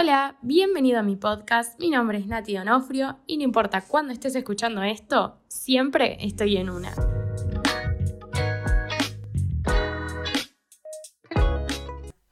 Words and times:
Hola, 0.00 0.36
bienvenido 0.42 1.00
a 1.00 1.02
mi 1.02 1.16
podcast. 1.16 1.76
Mi 1.80 1.90
nombre 1.90 2.18
es 2.18 2.26
Nati 2.28 2.54
Donofrio 2.54 3.18
y 3.26 3.36
no 3.36 3.42
importa 3.42 3.80
cuándo 3.80 4.12
estés 4.12 4.36
escuchando 4.36 4.84
esto, 4.84 5.40
siempre 5.48 6.18
estoy 6.20 6.56
en 6.56 6.70
una. 6.70 6.92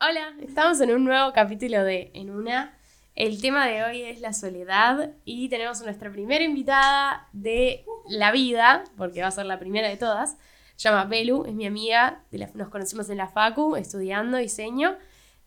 Hola, 0.00 0.36
estamos 0.42 0.80
en 0.80 0.92
un 0.92 1.04
nuevo 1.04 1.32
capítulo 1.32 1.82
de 1.82 2.12
En 2.14 2.30
una. 2.30 2.78
El 3.16 3.40
tema 3.40 3.66
de 3.66 3.82
hoy 3.82 4.02
es 4.02 4.20
la 4.20 4.32
soledad 4.32 5.14
y 5.24 5.48
tenemos 5.48 5.80
a 5.80 5.86
nuestra 5.86 6.12
primera 6.12 6.44
invitada 6.44 7.28
de 7.32 7.84
la 8.08 8.30
vida, 8.30 8.84
porque 8.96 9.22
va 9.22 9.26
a 9.26 9.32
ser 9.32 9.46
la 9.46 9.58
primera 9.58 9.88
de 9.88 9.96
todas. 9.96 10.38
Se 10.76 10.88
llama 10.88 11.06
Belu, 11.06 11.44
es 11.46 11.54
mi 11.54 11.66
amiga, 11.66 12.22
nos 12.54 12.68
conocimos 12.68 13.10
en 13.10 13.16
la 13.16 13.26
Facu 13.26 13.74
estudiando 13.74 14.36
diseño. 14.36 14.96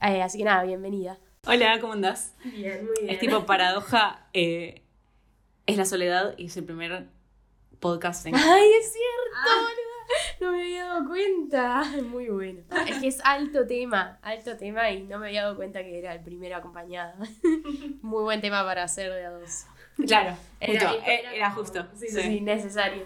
Eh, 0.02 0.22
así 0.22 0.38
que 0.38 0.44
nada, 0.44 0.64
bienvenida. 0.64 1.18
Hola, 1.48 1.80
¿cómo 1.80 1.94
andás? 1.94 2.36
Bien, 2.44 2.86
muy 2.86 3.10
Es 3.10 3.20
tipo 3.20 3.46
paradoja, 3.46 4.28
eh, 4.34 4.84
es 5.66 5.78
la 5.78 5.86
soledad 5.86 6.34
y 6.38 6.48
es 6.48 6.58
el 6.58 6.66
primer 6.66 7.08
podcast 7.80 8.26
en... 8.26 8.36
Ay, 8.36 8.70
es 8.80 8.92
cierto, 8.92 9.56
boluda. 9.56 9.80
No 10.42 10.52
me 10.52 10.62
había 10.64 10.86
dado 10.86 11.08
cuenta. 11.08 11.84
Muy 12.04 12.28
bueno. 12.30 12.62
Es 12.88 12.98
que 12.98 13.08
es 13.08 13.22
alto 13.24 13.66
tema, 13.66 14.20
alto 14.22 14.58
tema 14.58 14.92
y 14.92 15.04
no 15.04 15.18
me 15.18 15.28
había 15.28 15.44
dado 15.44 15.56
cuenta 15.56 15.82
que 15.82 15.98
era 15.98 16.14
el 16.14 16.22
primero 16.22 16.56
acompañado. 16.58 17.14
Muy 18.02 18.24
buen 18.24 18.42
tema 18.42 18.64
para 18.64 18.84
hacer 18.84 19.12
de 19.12 19.26
a 19.26 19.32
dos. 19.32 19.66
Claro, 20.06 20.36
Era- 20.60 20.90
justo, 20.90 21.04
era- 21.06 21.14
eh, 21.14 21.24
era 21.36 21.52
justo. 21.52 21.88
Sí, 21.96 22.08
sí. 22.10 22.22
sí, 22.22 22.42
necesario. 22.42 23.06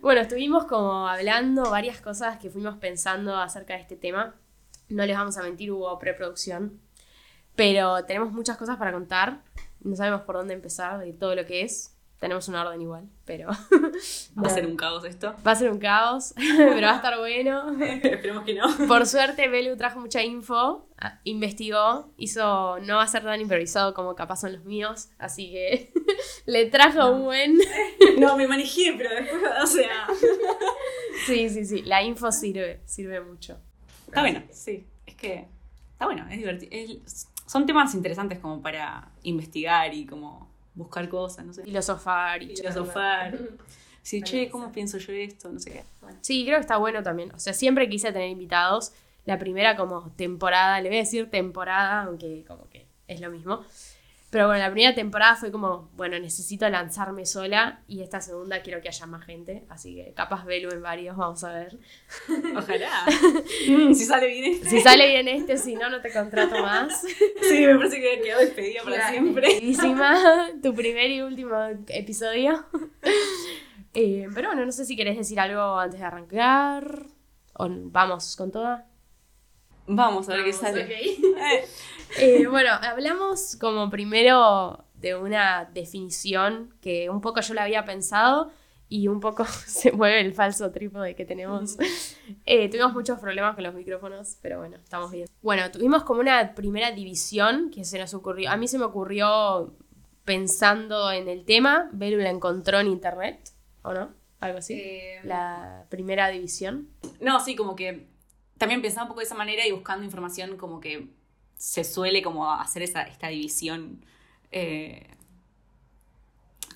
Bueno, 0.00 0.20
estuvimos 0.22 0.64
como 0.66 1.08
hablando 1.08 1.70
varias 1.70 2.00
cosas 2.00 2.38
que 2.38 2.48
fuimos 2.50 2.76
pensando 2.76 3.36
acerca 3.36 3.74
de 3.74 3.80
este 3.80 3.96
tema. 3.96 4.34
No 4.88 5.04
les 5.06 5.16
vamos 5.16 5.36
a 5.38 5.42
mentir, 5.42 5.72
hubo 5.72 5.98
preproducción. 5.98 6.80
Pero 7.56 8.04
tenemos 8.04 8.32
muchas 8.32 8.56
cosas 8.56 8.76
para 8.76 8.92
contar. 8.92 9.42
No 9.82 9.94
sabemos 9.96 10.22
por 10.22 10.36
dónde 10.36 10.54
empezar 10.54 10.98
de 10.98 11.12
todo 11.12 11.34
lo 11.34 11.44
que 11.46 11.62
es. 11.62 11.90
Tenemos 12.20 12.48
un 12.48 12.54
orden 12.54 12.80
igual, 12.80 13.04
pero 13.26 13.48
Va 14.42 14.46
a 14.46 14.48
ser 14.48 14.64
un 14.66 14.76
caos 14.76 15.04
esto. 15.04 15.34
va 15.46 15.50
a 15.50 15.54
ser 15.56 15.70
un 15.70 15.78
caos, 15.78 16.32
pero 16.56 16.80
va 16.86 16.92
a 16.92 16.96
estar 16.96 17.18
bueno. 17.18 17.76
Esperemos 17.84 18.44
que 18.44 18.54
no. 18.54 18.64
Por 18.88 19.06
suerte, 19.06 19.46
Belu 19.48 19.76
trajo 19.76 20.00
mucha 20.00 20.22
info, 20.22 20.88
ah, 20.98 21.20
investigó, 21.24 22.10
hizo, 22.16 22.78
no 22.80 22.96
va 22.96 23.02
a 23.02 23.08
ser 23.08 23.24
tan 23.24 23.38
improvisado 23.42 23.92
como 23.92 24.14
capaz 24.14 24.36
son 24.40 24.54
los 24.54 24.64
míos, 24.64 25.10
así 25.18 25.50
que 25.50 25.92
le 26.46 26.64
trajo 26.70 27.10
un 27.10 27.24
buen... 27.24 27.58
No, 28.18 28.38
me 28.38 28.48
manejé, 28.48 28.94
pero 28.96 29.10
después, 29.10 29.42
o 29.62 29.66
sea... 29.66 30.06
Sí, 31.26 31.50
sí, 31.50 31.66
sí, 31.66 31.82
la 31.82 32.02
info 32.02 32.32
sirve, 32.32 32.80
sirve 32.86 33.20
mucho. 33.20 33.58
Está 34.06 34.20
bueno, 34.22 34.42
sí. 34.50 34.86
Es 35.04 35.14
que 35.16 35.46
está 35.92 36.06
bueno, 36.06 36.26
es 36.30 36.38
divertido. 36.38 36.70
es- 36.72 37.28
son 37.46 37.66
temas 37.66 37.94
interesantes 37.94 38.38
como 38.38 38.60
para 38.62 39.08
investigar 39.22 39.92
y 39.94 40.06
como 40.06 40.48
buscar 40.74 41.08
cosas, 41.08 41.44
no 41.44 41.52
sé. 41.52 41.64
Filosofar 41.64 42.42
y 42.42 42.56
Filosofar. 42.56 43.38
Sí, 44.04 44.20
che, 44.20 44.50
¿cómo 44.50 44.70
pienso 44.70 44.98
yo 44.98 45.14
esto? 45.14 45.50
No 45.50 45.58
sé 45.58 45.72
qué. 45.72 45.82
Sí, 46.20 46.44
creo 46.44 46.58
que 46.58 46.60
está 46.60 46.76
bueno 46.76 47.02
también. 47.02 47.32
O 47.34 47.38
sea, 47.38 47.54
siempre 47.54 47.88
quise 47.88 48.12
tener 48.12 48.28
invitados. 48.28 48.92
La 49.24 49.38
primera 49.38 49.78
como 49.78 50.10
temporada, 50.10 50.78
le 50.82 50.90
voy 50.90 50.98
a 50.98 51.00
decir 51.00 51.30
temporada, 51.30 52.02
aunque 52.02 52.44
como 52.46 52.68
que 52.68 52.86
es 53.08 53.22
lo 53.22 53.30
mismo. 53.30 53.64
Pero 54.34 54.48
bueno, 54.48 54.64
la 54.64 54.72
primera 54.72 54.92
temporada 54.96 55.36
fue 55.36 55.52
como, 55.52 55.90
bueno, 55.94 56.18
necesito 56.18 56.68
lanzarme 56.68 57.24
sola 57.24 57.82
y 57.86 58.02
esta 58.02 58.20
segunda 58.20 58.62
quiero 58.62 58.82
que 58.82 58.88
haya 58.88 59.06
más 59.06 59.24
gente. 59.24 59.64
Así 59.68 59.94
que 59.94 60.12
capaz 60.12 60.44
velo 60.44 60.72
en 60.72 60.82
varios, 60.82 61.16
vamos 61.16 61.44
a 61.44 61.52
ver. 61.52 61.78
Ojalá. 62.56 63.06
Mm, 63.68 63.94
si 63.94 64.04
sale 64.04 64.26
bien 64.26 64.54
este. 64.54 64.70
Si 64.70 64.80
sale 64.80 65.06
bien 65.06 65.28
este, 65.28 65.56
si 65.56 65.76
no, 65.76 65.88
no 65.88 66.00
te 66.00 66.12
contrato 66.12 66.60
más. 66.60 67.00
Sí, 67.42 67.64
me 67.64 67.76
parece 67.76 68.00
que 68.00 68.22
quedó 68.22 68.40
despedida 68.40 68.82
para 68.82 69.08
siempre. 69.08 69.46
Queridísima, 69.46 70.48
tu 70.60 70.74
primer 70.74 71.12
y 71.12 71.22
último 71.22 71.54
episodio. 71.86 72.66
Eh, 73.92 74.26
pero 74.34 74.48
bueno, 74.48 74.66
no 74.66 74.72
sé 74.72 74.84
si 74.84 74.96
querés 74.96 75.16
decir 75.16 75.38
algo 75.38 75.78
antes 75.78 76.00
de 76.00 76.06
arrancar. 76.06 77.06
O 77.52 77.68
vamos 77.70 78.34
con 78.34 78.50
toda. 78.50 78.88
Vamos 79.86 80.28
a 80.28 80.34
ver 80.34 80.44
qué 80.44 80.52
sale. 80.52 80.82
Eh, 80.82 81.64
Eh, 82.18 82.46
bueno, 82.46 82.70
hablamos 82.80 83.56
como 83.56 83.90
primero 83.90 84.84
de 84.94 85.16
una 85.16 85.68
definición 85.74 86.72
que 86.80 87.10
un 87.10 87.20
poco 87.20 87.40
yo 87.40 87.54
la 87.54 87.64
había 87.64 87.84
pensado 87.84 88.52
y 88.88 89.08
un 89.08 89.18
poco 89.18 89.44
se 89.66 89.90
mueve 89.90 90.20
el 90.20 90.32
falso 90.32 90.70
trípode 90.70 91.16
que 91.16 91.24
tenemos. 91.24 91.76
Eh, 92.46 92.68
tuvimos 92.68 92.92
muchos 92.92 93.18
problemas 93.18 93.56
con 93.56 93.64
los 93.64 93.74
micrófonos, 93.74 94.38
pero 94.40 94.58
bueno, 94.58 94.76
estamos 94.76 95.10
bien. 95.10 95.26
Bueno, 95.42 95.70
tuvimos 95.72 96.04
como 96.04 96.20
una 96.20 96.54
primera 96.54 96.92
división 96.92 97.70
que 97.74 97.84
se 97.84 97.98
nos 97.98 98.14
ocurrió. 98.14 98.50
A 98.50 98.56
mí 98.56 98.68
se 98.68 98.78
me 98.78 98.84
ocurrió 98.84 99.74
pensando 100.24 101.10
en 101.10 101.28
el 101.28 101.44
tema. 101.44 101.88
Belu 101.92 102.18
la 102.18 102.30
encontró 102.30 102.78
en 102.78 102.86
internet, 102.86 103.50
¿o 103.82 103.92
no? 103.92 104.10
Algo 104.38 104.58
así. 104.58 104.74
Eh, 104.74 105.20
La 105.24 105.86
primera 105.88 106.28
división. 106.28 106.88
No, 107.20 107.40
sí, 107.40 107.56
como 107.56 107.74
que 107.74 108.06
también 108.58 108.80
pensaba 108.82 109.02
un 109.04 109.08
poco 109.08 109.20
de 109.20 109.26
esa 109.26 109.34
manera 109.34 109.66
y 109.66 109.72
buscando 109.72 110.04
información 110.04 110.56
como 110.56 110.80
que 110.80 111.08
se 111.56 111.84
suele 111.84 112.22
como 112.22 112.50
hacer 112.52 112.82
esa, 112.82 113.02
esta 113.02 113.28
división 113.28 114.04
eh, 114.50 115.06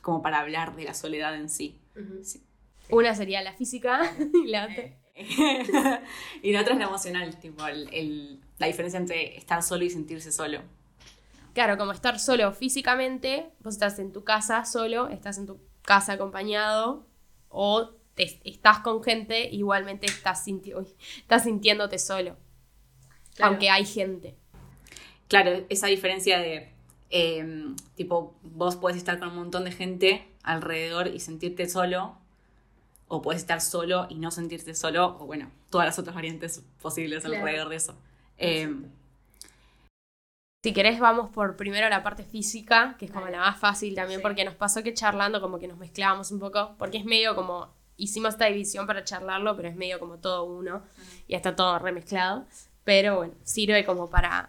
como 0.03 0.23
para 0.23 0.41
hablar 0.41 0.75
de 0.77 0.85
la 0.85 0.95
soledad 0.95 1.35
en 1.35 1.49
sí. 1.49 1.79
Sí. 2.23 2.43
Una 2.91 3.15
sería 3.15 3.43
la 3.43 3.53
física 3.53 4.01
y 4.45 4.47
la 4.49 4.65
otra. 4.67 4.85
y 6.43 6.53
la 6.53 6.61
otra 6.61 6.75
es 6.75 6.79
la 6.79 6.87
emocional, 6.87 7.39
tipo 7.41 7.67
el- 7.67 7.89
el- 7.93 8.41
la 8.59 8.67
diferencia 8.67 8.99
entre 8.99 9.37
estar 9.37 9.63
solo 9.63 9.85
y 9.85 9.91
sentirse 9.91 10.33
solo. 10.33 10.63
Claro, 11.55 11.77
como 11.77 11.93
estar 11.93 12.19
solo 12.21 12.53
físicamente, 12.53 13.51
vos 13.61 13.75
estás 13.75 13.99
en 13.99 14.13
tu 14.13 14.23
casa 14.25 14.65
solo, 14.65 15.09
estás 15.09 15.39
en 15.39 15.47
tu 15.47 15.59
casa 15.83 16.13
acompañado, 16.13 17.05
o 17.49 17.91
te- 18.19 18.41
estás 18.45 18.81
con 18.81 19.03
gente, 19.03 19.49
igualmente 19.49 20.07
estás, 20.07 20.45
sinti- 20.47 20.75
uy, 20.77 20.87
estás 21.19 21.45
sintiéndote 21.45 21.99
solo, 21.99 22.37
Claro. 23.37 23.53
aunque 23.53 23.71
hay 23.71 23.87
gente. 23.87 24.35
Claro, 25.29 25.65
esa 25.69 25.87
diferencia 25.87 26.39
de, 26.41 26.71
eh, 27.11 27.75
tipo, 27.95 28.35
vos 28.43 28.77
podés 28.77 28.97
estar 28.97 29.19
con 29.19 29.29
un 29.29 29.37
montón 29.37 29.65
de 29.65 29.73
gente 29.73 30.27
alrededor 30.43 31.07
y 31.09 31.21
sentirte 31.21 31.69
solo, 31.69 32.17
o 33.07 33.23
podés 33.23 33.41
estar 33.41 33.61
solo 33.61 34.07
y 34.11 34.17
no 34.17 34.31
sentirte 34.31 34.75
solo, 34.75 35.17
o 35.21 35.27
bueno, 35.27 35.51
todas 35.71 35.87
las 35.87 35.99
otras 35.99 36.15
variantes 36.15 36.63
posibles 36.83 37.23
Claro. 37.25 37.37
alrededor 37.39 37.69
de 37.71 37.77
eso. 37.77 37.95
Eh, 38.37 38.69
Si 40.65 40.73
querés, 40.73 40.99
vamos 40.99 41.31
por 41.31 41.57
primero 41.57 41.89
la 41.89 42.03
parte 42.03 42.25
física, 42.25 42.97
que 42.99 43.05
es 43.05 43.13
como 43.13 43.29
la 43.29 43.39
más 43.39 43.59
fácil 43.61 43.95
también, 43.95 44.19
Sí. 44.19 44.23
porque 44.23 44.45
nos 44.45 44.55
pasó 44.57 44.83
que 44.83 44.93
charlando 44.93 45.41
como 45.41 45.59
que 45.61 45.69
nos 45.69 45.79
mezclábamos 45.79 46.33
un 46.33 46.41
poco, 46.41 46.75
porque 46.79 46.99
es 46.99 47.05
medio 47.05 47.37
como, 47.37 47.69
hicimos 47.99 48.35
esta 48.35 48.47
división 48.47 48.87
para 48.87 49.05
charlarlo, 49.05 49.55
pero 49.57 49.69
es 49.69 49.77
medio 49.77 49.99
como 49.99 50.19
todo 50.19 50.45
uno, 50.45 50.83
y 51.27 51.35
está 51.35 51.55
todo 51.55 51.79
remezclado, 51.79 52.47
pero 52.85 53.17
bueno, 53.17 53.35
sirve 53.43 53.85
como 53.85 54.09
para 54.09 54.49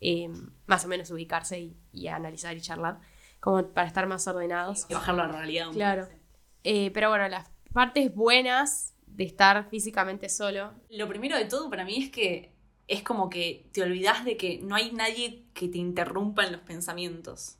eh, 0.00 0.28
más 0.66 0.84
o 0.84 0.88
menos 0.88 1.10
ubicarse 1.10 1.58
y, 1.58 1.76
y 1.92 2.08
analizar 2.08 2.54
y 2.56 2.60
charlar, 2.60 2.98
como 3.40 3.66
para 3.68 3.86
estar 3.86 4.06
más 4.06 4.26
ordenados. 4.26 4.84
y 4.90 4.94
bajarlo 4.94 5.22
a 5.22 5.26
la 5.28 5.32
realidad 5.32 5.68
un 5.68 5.72
poco. 5.72 5.78
Claro. 5.78 6.08
Eh, 6.64 6.90
pero 6.92 7.08
bueno, 7.08 7.26
las 7.28 7.48
partes 7.72 8.14
buenas 8.14 8.94
de 9.06 9.24
estar 9.24 9.68
físicamente 9.70 10.28
solo. 10.28 10.72
Lo 10.90 11.08
primero 11.08 11.36
de 11.36 11.46
todo 11.46 11.70
para 11.70 11.84
mí 11.84 12.02
es 12.02 12.10
que 12.10 12.52
es 12.88 13.02
como 13.02 13.30
que 13.30 13.68
te 13.72 13.82
olvidas 13.82 14.24
de 14.24 14.36
que 14.36 14.58
no 14.58 14.74
hay 14.74 14.92
nadie 14.92 15.44
que 15.54 15.68
te 15.68 15.78
interrumpa 15.78 16.44
en 16.44 16.52
los 16.52 16.60
pensamientos. 16.62 17.56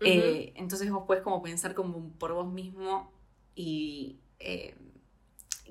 Eh, 0.00 0.52
entonces 0.54 0.90
vos 0.90 1.04
puedes 1.06 1.24
como 1.24 1.42
pensar 1.42 1.74
como 1.74 2.10
por 2.18 2.32
vos 2.32 2.46
mismo 2.46 3.12
y 3.58 4.20
eh, 4.38 4.72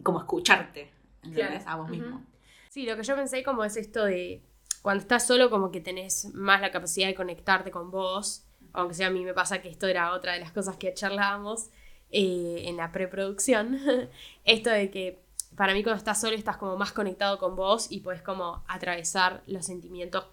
como 0.04 0.20
escucharte, 0.20 0.92
¿entendés? 1.24 1.64
Claro. 1.64 1.72
A 1.72 1.76
vos 1.78 1.90
mismo. 1.90 2.22
Sí, 2.70 2.86
lo 2.86 2.98
que 2.98 3.04
yo 3.04 3.16
pensé 3.16 3.44
como 3.44 3.64
es 3.64 3.78
esto 3.78 4.04
de 4.04 4.42
cuando 4.82 5.02
estás 5.02 5.26
solo 5.26 5.50
como 5.50 5.72
que 5.72 5.80
tenés 5.80 6.34
más 6.34 6.60
la 6.60 6.70
capacidad 6.70 7.08
de 7.08 7.16
conectarte 7.16 7.72
con 7.72 7.90
vos, 7.90 8.44
aunque 8.74 8.94
sea 8.94 9.08
a 9.08 9.10
mí 9.10 9.24
me 9.24 9.34
pasa 9.34 9.62
que 9.62 9.70
esto 9.70 9.88
era 9.88 10.12
otra 10.12 10.34
de 10.34 10.42
las 10.42 10.52
cosas 10.52 10.76
que 10.76 10.94
charlábamos 10.94 11.70
eh, 12.12 12.64
en 12.66 12.76
la 12.76 12.92
preproducción, 12.92 13.80
esto 14.44 14.70
de 14.70 14.92
que 14.92 15.24
para 15.56 15.74
mí 15.74 15.82
cuando 15.82 15.98
estás 15.98 16.20
solo 16.20 16.36
estás 16.36 16.58
como 16.58 16.76
más 16.76 16.92
conectado 16.92 17.40
con 17.40 17.56
vos 17.56 17.88
y 17.90 18.02
puedes 18.02 18.22
como 18.22 18.66
atravesar 18.68 19.44
los 19.48 19.66
sentimientos 19.66 20.26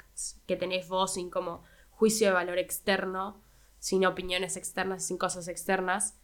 que 0.47 0.57
tenés 0.57 0.89
vos 0.89 1.15
sin 1.15 1.31
como 1.31 1.63
juicio 1.93 2.27
de 2.27 2.35
valor 2.35 2.59
externo, 2.59 3.41
sin 3.79 4.05
opiniones 4.07 4.57
externas, 4.57 5.05
sin 5.07 5.19
cosas 5.19 5.47
externas. 5.47 6.15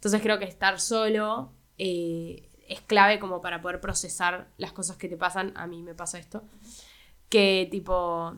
Entonces 0.00 0.22
creo 0.22 0.38
que 0.38 0.46
estar 0.46 0.80
solo 0.80 1.52
eh, 1.76 2.48
es 2.66 2.80
clave 2.80 3.18
como 3.18 3.42
para 3.42 3.60
poder 3.60 3.82
procesar 3.82 4.48
las 4.56 4.72
cosas 4.72 4.96
que 4.96 5.08
te 5.10 5.18
pasan. 5.18 5.52
A 5.56 5.66
mí 5.66 5.82
me 5.82 5.94
pasa 5.94 6.18
esto. 6.18 6.42
Que 7.28 7.68
tipo, 7.70 8.34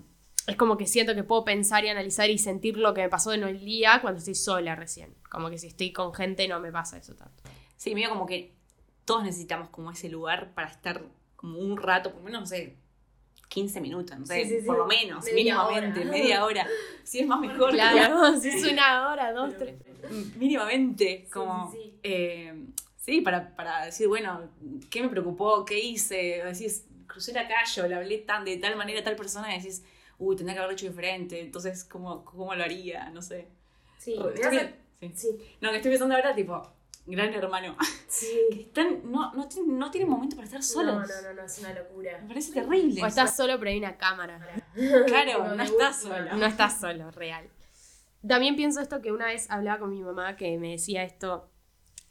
es 0.48 0.56
como 0.56 0.76
que 0.76 0.88
siento 0.88 1.14
que 1.14 1.22
puedo 1.22 1.44
pensar 1.44 1.84
y 1.84 1.88
analizar 1.88 2.28
y 2.30 2.38
sentir 2.38 2.76
lo 2.76 2.92
que 2.94 3.02
me 3.02 3.08
pasó 3.08 3.32
en 3.32 3.44
el 3.44 3.64
día 3.64 4.00
cuando 4.00 4.18
estoy 4.18 4.34
sola 4.34 4.74
recién. 4.74 5.14
Como 5.30 5.50
que 5.50 5.58
si 5.58 5.68
estoy 5.68 5.92
con 5.92 6.12
gente 6.12 6.48
no 6.48 6.58
me 6.58 6.72
pasa 6.72 6.98
eso 6.98 7.14
tanto. 7.14 7.44
Sí, 7.76 7.94
medio 7.94 8.08
como 8.08 8.26
que 8.26 8.54
todos 9.04 9.22
necesitamos 9.22 9.68
como 9.68 9.92
ese 9.92 10.08
lugar 10.08 10.54
para 10.54 10.68
estar 10.68 11.00
como 11.36 11.58
un 11.58 11.76
rato, 11.76 12.10
por 12.10 12.20
lo 12.20 12.24
menos, 12.24 12.40
no 12.40 12.46
sé, 12.46 12.76
15 13.48 13.80
minutos, 13.80 14.18
no 14.18 14.26
sé, 14.26 14.44
Sí, 14.44 14.60
sí, 14.60 14.66
por 14.66 14.78
lo 14.78 14.86
menos, 14.86 15.24
Media 15.24 15.34
mínimamente, 15.64 16.00
hora. 16.00 16.10
media 16.10 16.44
hora. 16.44 16.66
Si 17.04 17.20
es 17.20 17.26
más 17.26 17.38
mejor. 17.40 17.70
Claro, 17.72 18.36
si 18.40 18.48
es 18.48 18.64
una 18.72 19.10
hora, 19.10 19.32
dos, 19.32 19.56
tres. 19.58 19.76
Mínimamente, 20.36 21.28
como... 21.32 21.70
sí, 21.72 21.78
sí. 21.78 21.98
eh, 22.02 22.64
sí, 22.96 23.20
para, 23.20 23.54
para 23.54 23.86
decir, 23.86 24.08
bueno, 24.08 24.50
¿qué 24.90 25.02
me 25.02 25.08
preocupó? 25.08 25.64
¿Qué 25.64 25.78
hice? 25.78 26.42
Decís, 26.44 26.86
crucé 27.06 27.32
la 27.32 27.46
calle, 27.48 27.82
o 27.82 27.86
le 27.88 27.94
hablé 27.94 28.18
tan, 28.18 28.44
de 28.44 28.56
tal 28.58 28.76
manera 28.76 29.00
a 29.00 29.04
tal 29.04 29.16
persona 29.16 29.54
y 29.54 29.58
decís, 29.58 29.84
uy, 30.18 30.36
tendría 30.36 30.54
que 30.54 30.58
haberlo 30.60 30.74
hecho 30.74 30.86
diferente, 30.88 31.40
entonces, 31.40 31.84
¿cómo, 31.84 32.24
cómo 32.24 32.54
lo 32.54 32.62
haría? 32.64 33.10
No 33.10 33.22
sé. 33.22 33.48
Sí, 33.98 34.14
Estoy- 34.14 34.34
me 34.40 34.46
hace- 34.58 34.74
sí. 35.00 35.12
sí, 35.14 35.28
No, 35.60 35.70
que 35.70 35.76
estoy 35.76 35.90
pensando 35.90 36.14
ahora, 36.14 36.34
tipo, 36.34 36.62
gran 37.06 37.32
hermano. 37.34 37.76
sí. 38.08 38.40
Están, 38.50 39.10
no, 39.10 39.32
no, 39.34 39.48
tienen, 39.48 39.78
no 39.78 39.90
tienen 39.90 40.08
momento 40.08 40.36
para 40.36 40.46
estar 40.46 40.62
solos. 40.62 40.94
No, 40.94 41.00
no, 41.22 41.28
no, 41.28 41.34
no, 41.34 41.42
es 41.46 41.58
una 41.58 41.72
locura. 41.74 42.18
Me 42.22 42.28
parece 42.28 42.52
terrible. 42.52 43.02
O 43.02 43.06
estás 43.06 43.36
solo, 43.36 43.58
pero 43.58 43.70
hay 43.70 43.78
una 43.78 43.96
cámara. 43.96 44.38
Claro, 45.06 45.32
Tipo, 45.42 45.44
no 45.56 45.62
estás 45.62 46.00
solo. 46.02 46.36
No 46.36 46.46
estás 46.46 46.80
solo, 46.80 47.10
real. 47.10 47.48
También 48.26 48.56
pienso 48.56 48.80
esto 48.80 49.00
que 49.02 49.12
una 49.12 49.26
vez 49.26 49.50
hablaba 49.50 49.80
con 49.80 49.90
mi 49.90 50.02
mamá 50.02 50.36
que 50.36 50.58
me 50.58 50.72
decía 50.72 51.02
esto 51.02 51.50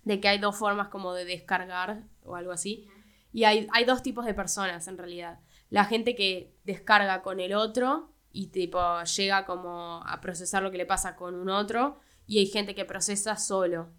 de 0.03 0.19
que 0.19 0.27
hay 0.27 0.39
dos 0.39 0.57
formas 0.57 0.89
como 0.89 1.13
de 1.13 1.25
descargar 1.25 2.03
o 2.23 2.35
algo 2.35 2.51
así. 2.51 2.87
Y 3.31 3.45
hay, 3.45 3.67
hay 3.71 3.85
dos 3.85 4.03
tipos 4.03 4.25
de 4.25 4.33
personas 4.33 4.87
en 4.87 4.97
realidad. 4.97 5.39
La 5.69 5.85
gente 5.85 6.15
que 6.15 6.53
descarga 6.63 7.21
con 7.21 7.39
el 7.39 7.53
otro 7.53 8.11
y 8.33 8.47
tipo 8.47 8.79
llega 9.03 9.45
como 9.45 10.03
a 10.05 10.19
procesar 10.21 10.63
lo 10.63 10.71
que 10.71 10.77
le 10.77 10.85
pasa 10.85 11.15
con 11.15 11.35
un 11.35 11.49
otro 11.49 11.99
y 12.27 12.39
hay 12.39 12.47
gente 12.47 12.75
que 12.75 12.85
procesa 12.85 13.35
solo. 13.37 13.89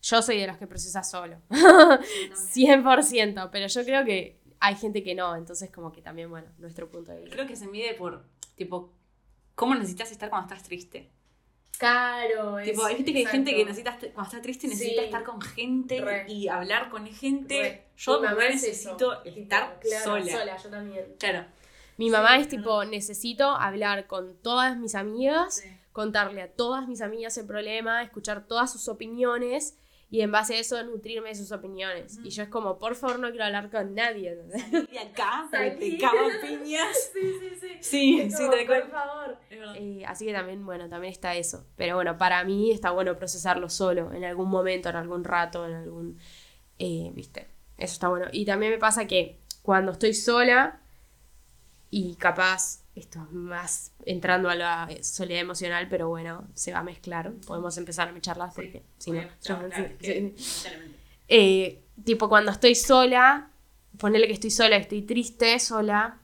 Yo 0.00 0.22
soy 0.22 0.38
de 0.38 0.46
las 0.46 0.58
que 0.58 0.66
procesa 0.66 1.02
solo. 1.02 1.42
100%, 1.50 3.48
pero 3.52 3.66
yo 3.66 3.84
creo 3.84 4.04
que 4.04 4.40
hay 4.60 4.74
gente 4.76 5.02
que 5.02 5.14
no, 5.14 5.36
entonces 5.36 5.70
como 5.70 5.92
que 5.92 6.02
también, 6.02 6.30
bueno, 6.30 6.48
nuestro 6.58 6.90
punto 6.90 7.12
de 7.12 7.20
vista. 7.20 7.34
Creo 7.34 7.46
que 7.46 7.56
se 7.56 7.66
mide 7.66 7.94
por, 7.94 8.24
tipo, 8.54 8.94
cómo 9.54 9.74
necesitas 9.74 10.10
estar 10.12 10.30
cuando 10.30 10.52
estás 10.52 10.66
triste. 10.66 11.10
Claro, 11.78 12.56
Tipo, 12.64 12.84
hay 12.84 12.96
gente 12.96 13.12
que, 13.12 13.18
hay 13.20 13.26
gente 13.26 13.54
que 13.54 13.64
necesita, 13.64 13.96
cuando 14.12 14.22
está 14.30 14.42
triste 14.42 14.66
necesita 14.68 15.00
Sí. 15.02 15.06
estar 15.06 15.22
con 15.24 15.40
gente 15.40 16.00
Re. 16.00 16.24
y 16.28 16.48
hablar 16.48 16.90
con 16.90 17.06
gente. 17.06 17.60
Re. 17.62 17.84
Yo 17.96 18.20
Mi 18.20 18.26
mamá 18.26 18.46
es 18.46 18.54
necesito 18.62 19.22
eso, 19.24 19.24
estar 19.24 19.78
claro, 19.80 20.04
sola. 20.22 20.56
yo 20.56 20.68
también. 20.70 21.04
Claro. 21.18 21.44
Mi 21.96 22.10
mamá 22.10 22.36
es 22.38 22.48
tipo, 22.48 22.84
necesito 22.84 23.48
hablar 23.50 24.06
con 24.06 24.36
todas 24.36 24.76
mis 24.76 24.94
amigas, 24.94 25.56
Sí. 25.56 25.68
contarle 25.92 26.42
a 26.42 26.52
todas 26.52 26.86
mis 26.86 27.00
amigas 27.00 27.36
el 27.38 27.46
problema, 27.46 28.02
escuchar 28.02 28.46
todas 28.46 28.70
sus 28.72 28.88
opiniones 28.88 29.76
y 30.10 30.22
en 30.22 30.32
base 30.32 30.54
a 30.54 30.58
eso 30.58 30.82
nutrirme 30.84 31.28
de 31.28 31.34
sus 31.34 31.52
opiniones. 31.52 32.18
Y 32.22 32.30
yo 32.30 32.42
es 32.42 32.48
como, 32.48 32.78
por 32.78 32.94
favor, 32.94 33.18
no 33.18 33.28
quiero 33.30 33.44
hablar 33.44 33.70
con 33.70 33.94
nadie. 33.94 34.36
Salí 34.50 34.86
de 34.86 34.98
acá, 34.98 35.46
te 35.78 35.98
cago 35.98 36.28
piñas. 36.42 37.10
Sí, 37.12 37.20
sí, 37.40 37.56
sí. 37.60 37.68
Sí, 37.80 38.20
Es 38.20 38.36
sí, 38.36 38.44
como, 38.44 38.56
cual. 38.66 38.82
por 38.82 38.90
favor. 38.90 39.38
Eh, 39.76 40.02
así 40.06 40.24
que 40.26 40.32
también, 40.32 40.64
bueno, 40.64 40.88
también 40.88 41.12
está 41.12 41.34
eso. 41.36 41.66
Pero 41.76 41.94
bueno, 41.96 42.16
para 42.16 42.42
mí 42.44 42.70
está 42.70 42.90
bueno 42.90 43.16
procesarlo 43.18 43.68
solo, 43.68 44.12
en 44.14 44.24
algún 44.24 44.48
momento, 44.48 44.88
en 44.88 44.96
algún 44.96 45.24
rato, 45.24 45.66
en 45.66 45.74
algún... 45.74 46.18
eh, 46.78 47.10
¿Viste? 47.14 47.46
Eso 47.76 47.92
está 47.92 48.08
bueno. 48.08 48.26
Y 48.32 48.44
también 48.46 48.72
me 48.72 48.78
pasa 48.78 49.06
que 49.06 49.38
cuando 49.62 49.92
estoy 49.92 50.14
sola 50.14 50.80
y 51.90 52.16
capaz, 52.16 52.82
esto 52.98 53.20
es 53.26 53.32
más 53.32 53.92
entrando 54.04 54.48
a 54.50 54.54
la 54.54 54.86
eh, 54.90 55.02
soledad 55.02 55.40
emocional, 55.40 55.88
pero 55.88 56.08
bueno, 56.08 56.46
se 56.54 56.72
va 56.72 56.80
a 56.80 56.82
mezclar. 56.82 57.32
Podemos 57.46 57.76
empezar 57.78 58.08
a 58.08 58.12
mecharlas 58.12 58.54
porque 58.54 58.82
si 58.98 59.12
no... 59.12 59.22
Yo- 59.22 59.28
claro, 59.42 59.68
sí, 60.00 60.34
sí. 60.36 60.68
Eh, 61.28 61.82
tipo, 62.04 62.28
cuando 62.28 62.50
estoy 62.52 62.74
sola, 62.74 63.50
ponerle 63.98 64.26
que 64.26 64.32
estoy 64.34 64.50
sola, 64.50 64.76
estoy 64.76 65.02
triste, 65.02 65.58
sola, 65.58 66.20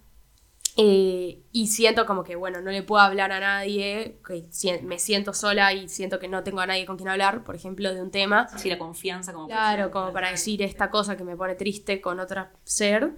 eh, 0.76 1.42
y 1.52 1.68
siento 1.68 2.04
como 2.04 2.24
que, 2.24 2.34
bueno, 2.34 2.60
no 2.60 2.70
le 2.72 2.82
puedo 2.82 3.00
hablar 3.00 3.30
a 3.30 3.38
nadie, 3.38 4.18
que 4.26 4.48
me 4.82 4.98
siento 4.98 5.32
sola 5.32 5.72
y 5.72 5.88
siento 5.88 6.18
que 6.18 6.26
no 6.26 6.42
tengo 6.42 6.60
a 6.60 6.66
nadie 6.66 6.84
con 6.84 6.96
quien 6.96 7.08
hablar, 7.08 7.44
por 7.44 7.54
ejemplo, 7.54 7.94
de 7.94 8.02
un 8.02 8.10
tema. 8.10 8.48
Sí, 8.58 8.68
la 8.68 8.78
confianza 8.78 9.32
como 9.32 9.46
Claro, 9.46 9.90
como 9.92 10.12
para 10.12 10.30
decir 10.30 10.62
esta 10.62 10.90
cosa 10.90 11.16
que 11.16 11.22
me 11.22 11.36
pone 11.36 11.54
triste 11.54 12.00
con 12.00 12.18
otro 12.18 12.46
ser. 12.64 13.12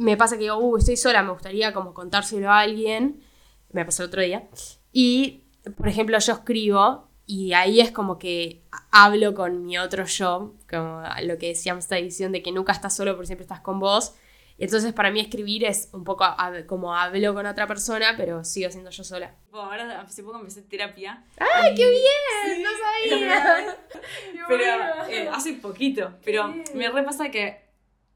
Me 0.00 0.16
pasa 0.16 0.36
que 0.36 0.44
digo, 0.44 0.56
uh, 0.56 0.78
estoy 0.78 0.96
sola, 0.96 1.22
me 1.22 1.30
gustaría 1.30 1.74
como 1.74 1.92
contárselo 1.92 2.50
a 2.50 2.60
alguien. 2.60 3.20
Me 3.70 3.84
pasó 3.84 4.02
el 4.02 4.08
otro 4.08 4.22
día. 4.22 4.48
Y, 4.92 5.44
por 5.76 5.88
ejemplo, 5.88 6.18
yo 6.18 6.32
escribo 6.32 7.10
y 7.26 7.52
ahí 7.52 7.80
es 7.80 7.92
como 7.92 8.18
que 8.18 8.62
hablo 8.90 9.34
con 9.34 9.66
mi 9.66 9.76
otro 9.76 10.06
yo, 10.06 10.54
como 10.68 11.02
lo 11.22 11.36
que 11.36 11.48
decíamos 11.48 11.84
esta 11.84 11.98
edición 11.98 12.32
de 12.32 12.42
que 12.42 12.50
nunca 12.50 12.72
estás 12.72 12.96
solo 12.96 13.12
porque 13.14 13.26
siempre 13.26 13.44
estás 13.44 13.60
con 13.60 13.78
vos. 13.78 14.14
Entonces 14.56 14.94
para 14.94 15.10
mí 15.10 15.20
escribir 15.20 15.64
es 15.64 15.90
un 15.92 16.02
poco 16.02 16.24
como 16.66 16.94
hablo 16.94 17.34
con 17.34 17.44
otra 17.44 17.66
persona, 17.66 18.14
pero 18.16 18.42
sigo 18.42 18.70
siendo 18.70 18.90
yo 18.90 19.04
sola. 19.04 19.34
Bueno, 19.50 19.70
ahora 19.70 20.00
hace 20.00 20.22
poco 20.22 20.38
empecé 20.38 20.62
terapia. 20.62 21.24
¡Ay, 21.38 21.74
qué 21.74 21.90
bien! 21.90 22.56
Sí, 22.56 22.62
¡No 22.62 22.70
sabía! 23.20 23.78
Pero 24.48 24.64
eh, 25.08 25.28
hace 25.30 25.52
poquito. 25.54 26.14
Pero 26.24 26.54
me 26.74 26.90
repasa 26.90 27.30
que 27.30 27.60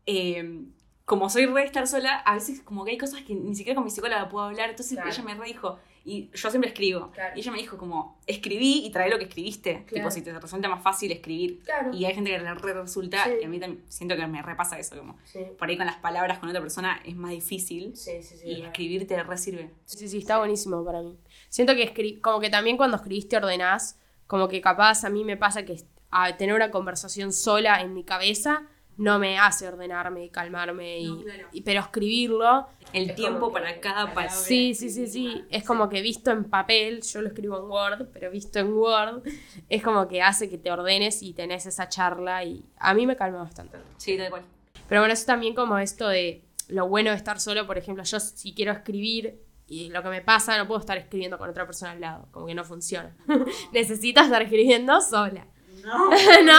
eh, 0.07 0.65
como 1.05 1.29
soy 1.29 1.47
re 1.47 1.61
de 1.61 1.67
estar 1.67 1.87
sola, 1.87 2.17
a 2.17 2.35
veces 2.35 2.61
como 2.63 2.85
que 2.85 2.93
hay 2.93 2.99
cosas 2.99 3.23
que 3.23 3.35
ni 3.35 3.55
siquiera 3.55 3.75
con 3.77 3.85
mi 3.85 3.91
psicóloga 3.91 4.29
puedo 4.29 4.47
hablar. 4.47 4.71
Entonces 4.71 4.95
Claro. 4.97 5.11
ella 5.11 5.23
me 5.23 5.35
re 5.35 5.47
dijo, 5.47 5.79
y 6.07 6.31
yo 6.35 6.51
siempre 6.51 6.69
escribo. 6.71 7.11
Claro. 7.13 7.35
Y 7.37 7.41
ella 7.41 7.53
me 7.53 7.59
dijo 7.59 7.77
como, 7.79 8.19
escribí 8.27 8.85
y 8.87 8.91
trae 8.91 9.11
lo 9.11 9.19
que 9.19 9.25
escribiste. 9.25 9.85
Claro. 9.87 9.95
Tipo, 9.95 10.11
si 10.11 10.23
te 10.23 10.39
resulta 10.39 10.69
más 10.69 10.83
fácil 10.83 11.13
escribir. 11.13 11.61
Claro. 11.63 11.93
Y 11.95 12.05
hay 12.07 12.15
gente 12.15 12.31
que 12.31 12.39
le 12.39 12.55
re 12.55 12.73
resulta, 12.75 13.25
Sí. 13.25 13.31
y 13.43 13.45
a 13.45 13.49
mí 13.49 13.61
también 13.61 13.85
siento 13.89 14.17
que 14.17 14.27
me 14.27 14.41
repasa 14.43 14.79
eso. 14.79 14.97
Como, 14.97 15.19
Sí, 15.25 15.41
por 15.59 15.69
ahí 15.69 15.77
con 15.77 15.87
las 15.87 15.97
palabras 15.97 16.39
con 16.39 16.49
otra 16.49 16.61
persona 16.63 17.01
es 17.05 17.17
más 17.17 17.31
difícil. 17.33 17.95
sí, 17.97 18.23
sí. 18.23 18.37
sí, 18.39 18.47
y 18.49 18.61
es 18.63 18.67
escribir 18.67 19.07
te 19.07 19.23
re 19.23 19.37
sirve. 19.39 19.71
Sí, 19.85 20.09
sí, 20.09 20.19
está 20.19 20.39
buenísimo 20.39 20.83
para 20.85 21.03
mí. 21.03 21.19
Siento 21.51 21.75
que 21.75 21.83
escri 21.83 22.19
como 22.21 22.41
que 22.41 22.49
también 22.51 22.77
cuando 22.79 22.97
escribiste 22.97 23.37
ordenás, 23.37 23.99
como 24.27 24.49
que 24.49 24.61
capaz 24.63 25.05
a 25.05 25.11
mí 25.11 25.23
me 25.25 25.37
pasa 25.37 25.65
que 25.67 25.77
a 26.11 26.37
tener 26.39 26.55
una 26.55 26.71
conversación 26.71 27.33
sola 27.33 27.81
en 27.83 27.93
mi 27.93 28.05
cabeza 28.05 28.63
no 28.97 29.19
me 29.19 29.39
hace 29.39 29.67
ordenarme 29.69 30.25
y 30.25 30.31
calmarme, 30.31 30.99
y, 31.01 31.09
No, 31.11 31.23
claro. 31.23 31.49
y- 31.53 31.63
pero 31.63 31.81
escribirlo, 31.81 32.67
El 32.93 33.11
Es 33.11 33.17
tiempo 33.17 33.53
para 33.53 33.81
cada 33.81 34.15
palabra. 34.15 34.31
sí, 34.31 34.73
sí, 34.75 34.89
sí, 34.89 35.09
sí, 35.09 35.45
es 35.51 35.65
como 35.65 35.89
que 35.89 36.01
visto 36.01 36.31
en 36.31 36.45
papel, 36.45 37.03
yo 37.03 37.23
lo 37.23 37.29
escribo 37.29 37.59
en 37.59 37.65
Word, 37.65 38.09
pero 38.13 38.31
visto 38.31 38.61
en 38.61 38.73
Word, 38.73 39.23
es 39.69 39.83
como 39.83 40.07
que 40.07 40.23
hace 40.23 40.49
que 40.49 40.59
te 40.59 40.71
ordenes 40.71 41.21
y 41.23 41.33
tenés 41.33 41.67
esa 41.67 41.89
charla 41.89 42.45
y 42.45 42.65
a 42.79 42.95
mí 42.95 43.05
me 43.07 43.17
calma 43.17 43.39
bastante. 43.39 43.79
Sí, 43.97 44.17
tal 44.17 44.31
cual. 44.31 44.43
Pero 44.89 45.01
bueno, 45.01 45.13
eso 45.13 45.27
también 45.27 45.55
como 45.57 45.77
esto 45.79 46.07
de 46.09 46.45
lo 46.69 46.87
bueno 46.89 47.11
de 47.11 47.17
estar 47.17 47.41
solo, 47.41 47.67
por 47.67 47.79
ejemplo, 47.79 48.05
yo 48.05 48.21
si 48.21 48.55
quiero 48.55 48.71
escribir 48.71 49.41
y 49.67 49.89
lo 49.89 50.03
que 50.03 50.11
me 50.11 50.21
pasa, 50.21 50.57
no 50.57 50.69
puedo 50.69 50.79
estar 50.79 50.97
escribiendo 50.97 51.37
con 51.37 51.49
otra 51.51 51.67
persona 51.67 51.93
al 51.93 52.01
lado, 52.01 52.29
como 52.31 52.47
que 52.47 52.55
no 52.55 52.63
funciona. 52.65 53.17
Necesito 53.73 54.21
estar 54.21 54.41
escribiendo 54.43 55.01
sola. 55.01 55.47
No, 56.45 56.45
¿No? 56.45 56.59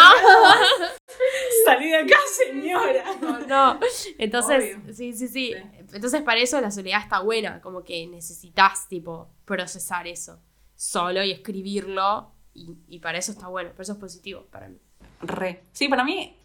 salí 1.66 1.90
de 1.90 1.98
acá, 1.98 2.18
señora. 2.46 3.04
No. 3.48 3.80
Entonces, 4.18 4.78
sí, 4.96 5.14
sí, 5.14 5.28
sí, 5.28 5.54
Sí. 5.54 5.54
Entonces 5.94 6.22
para 6.24 6.40
eso 6.42 6.60
la 6.62 6.72
soledad 6.72 7.02
está 7.02 7.20
buena, 7.22 7.62
como 7.62 7.84
que 7.84 8.06
necesitas 8.08 8.88
tipo 8.88 9.30
procesar 9.46 10.08
eso 10.08 10.40
solo 10.76 11.24
y 11.24 11.32
escribirlo 11.32 12.32
y, 12.54 12.76
y 12.88 13.00
para 13.00 13.18
eso 13.18 13.32
está 13.32 13.48
bueno, 13.48 13.72
por 13.72 13.82
eso 13.84 13.94
es 13.94 13.98
positivo 13.98 14.46
para 14.52 14.68
mí. 14.68 14.78
Re. 15.22 15.64
Sí, 15.72 15.88
para 15.88 16.04
mí, 16.04 16.38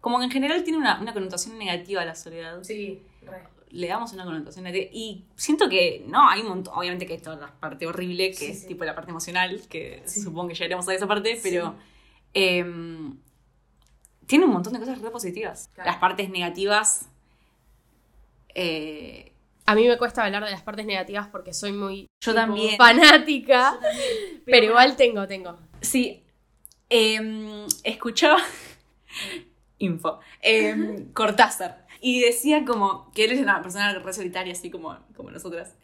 como 0.00 0.18
que 0.18 0.24
en 0.24 0.30
general 0.30 0.64
tiene 0.64 0.78
una, 0.78 1.00
una 1.00 1.12
connotación 1.12 1.58
negativa 1.58 2.04
la 2.04 2.14
soledad. 2.14 2.62
Sí, 2.62 3.02
re. 3.22 3.44
Le 3.70 3.88
damos 3.88 4.12
una 4.12 4.24
connotación 4.24 4.64
negativa. 4.64 4.88
Y 4.92 5.24
siento 5.36 5.68
que, 5.68 6.04
no, 6.06 6.28
hay 6.28 6.40
un 6.40 6.48
montón. 6.48 6.72
Obviamente 6.76 7.04
que 7.04 7.14
esto 7.14 7.32
es 7.32 7.40
la 7.40 7.52
parte 7.58 7.86
horrible, 7.86 8.30
que 8.30 8.36
Sí, 8.36 8.46
es 8.46 8.60
sí. 8.62 8.68
tipo 8.68 8.84
la 8.84 8.94
parte 8.94 9.10
emocional, 9.10 9.60
que 9.68 10.02
Sí. 10.06 10.20
supongo 10.20 10.48
que 10.48 10.54
llegaremos 10.54 10.88
a 10.88 10.94
esa 10.94 11.06
parte, 11.06 11.38
pero. 11.42 11.74
Em, 12.34 13.16
tiene 14.26 14.44
un 14.44 14.52
montón 14.52 14.72
de 14.72 14.78
cosas 14.80 15.00
re 15.00 15.10
positivas. 15.10 15.70
Claro. 15.74 15.90
Las 15.90 15.98
partes 15.98 16.28
negativas. 16.30 17.06
eh, 18.54 19.32
A 19.66 19.74
mí 19.74 19.86
me 19.88 19.98
cuesta 19.98 20.24
hablar 20.24 20.44
de 20.44 20.50
las 20.50 20.62
partes 20.62 20.86
negativas 20.86 21.28
porque 21.28 21.52
soy 21.52 21.72
muy 21.72 22.06
Yo 22.20 22.34
también. 22.34 22.76
fanática, 22.78 23.78
pero, 24.44 24.66
igual 24.66 24.96
tengo, 24.96 25.26
tengo. 25.26 25.58
Sí. 25.80 26.22
em, 26.88 27.66
escuchaba. 27.84 28.38
Info. 29.78 30.20
em, 30.40 31.12
Cortázar. 31.12 31.84
Y 32.00 32.20
decía 32.20 32.64
como 32.64 33.10
que 33.12 33.24
él 33.24 33.32
es 33.32 33.40
una 33.40 33.60
persona 33.62 33.92
re 33.98 34.12
solitaria, 34.12 34.52
así 34.52 34.70
como, 34.70 34.96
como 35.16 35.30
nosotras. 35.30 35.74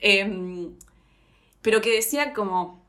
Pero 1.63 1.81
que 1.81 1.91
decía 1.95 2.33
como. 2.33 2.82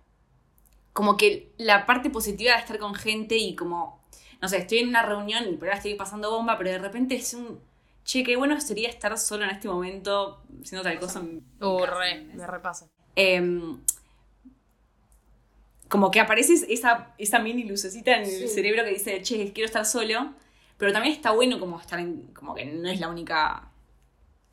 Como 0.93 1.17
que 1.17 1.51
la 1.57 1.85
parte 1.85 2.09
positiva 2.09 2.53
de 2.53 2.59
estar 2.59 2.77
con 2.79 2.93
gente 2.93 3.35
y 3.35 3.55
como. 3.55 4.01
No 4.41 4.49
sé, 4.49 4.57
estoy 4.57 4.79
en 4.79 4.89
una 4.89 5.03
reunión 5.03 5.43
y 5.47 5.55
por 5.55 5.67
ahora 5.67 5.77
estoy 5.77 5.95
pasando 5.95 6.29
bomba, 6.29 6.57
pero 6.57 6.69
de 6.69 6.77
repente 6.77 7.15
es 7.15 7.33
un. 7.33 7.59
Che, 8.05 8.23
qué 8.23 8.35
bueno 8.35 8.59
sería 8.59 8.89
estar 8.89 9.17
solo 9.17 9.45
en 9.45 9.51
este 9.51 9.67
momento 9.67 10.41
haciendo 10.61 10.83
tal 10.83 10.99
cosa. 10.99 11.21
Uh, 11.21 11.85
me 12.35 12.45
repasa. 12.45 12.89
Em, 13.15 13.79
como 15.87 16.11
que 16.11 16.19
aparece 16.19 16.53
esa, 16.73 17.13
esa 17.17 17.39
mini 17.39 17.63
lucecita 17.63 18.17
en 18.17 18.23
el 18.23 18.49
cerebro 18.49 18.83
que 18.83 18.89
dice, 18.89 19.21
che, 19.21 19.53
quiero 19.53 19.67
estar 19.67 19.85
solo, 19.85 20.33
pero 20.77 20.91
también 20.91 21.13
está 21.13 21.31
bueno 21.31 21.59
como 21.59 21.79
estar 21.79 21.99
en, 21.99 22.33
como 22.33 22.55
que 22.55 22.65
no 22.65 22.89
es 22.89 22.99
la 22.99 23.09
única 23.09 23.69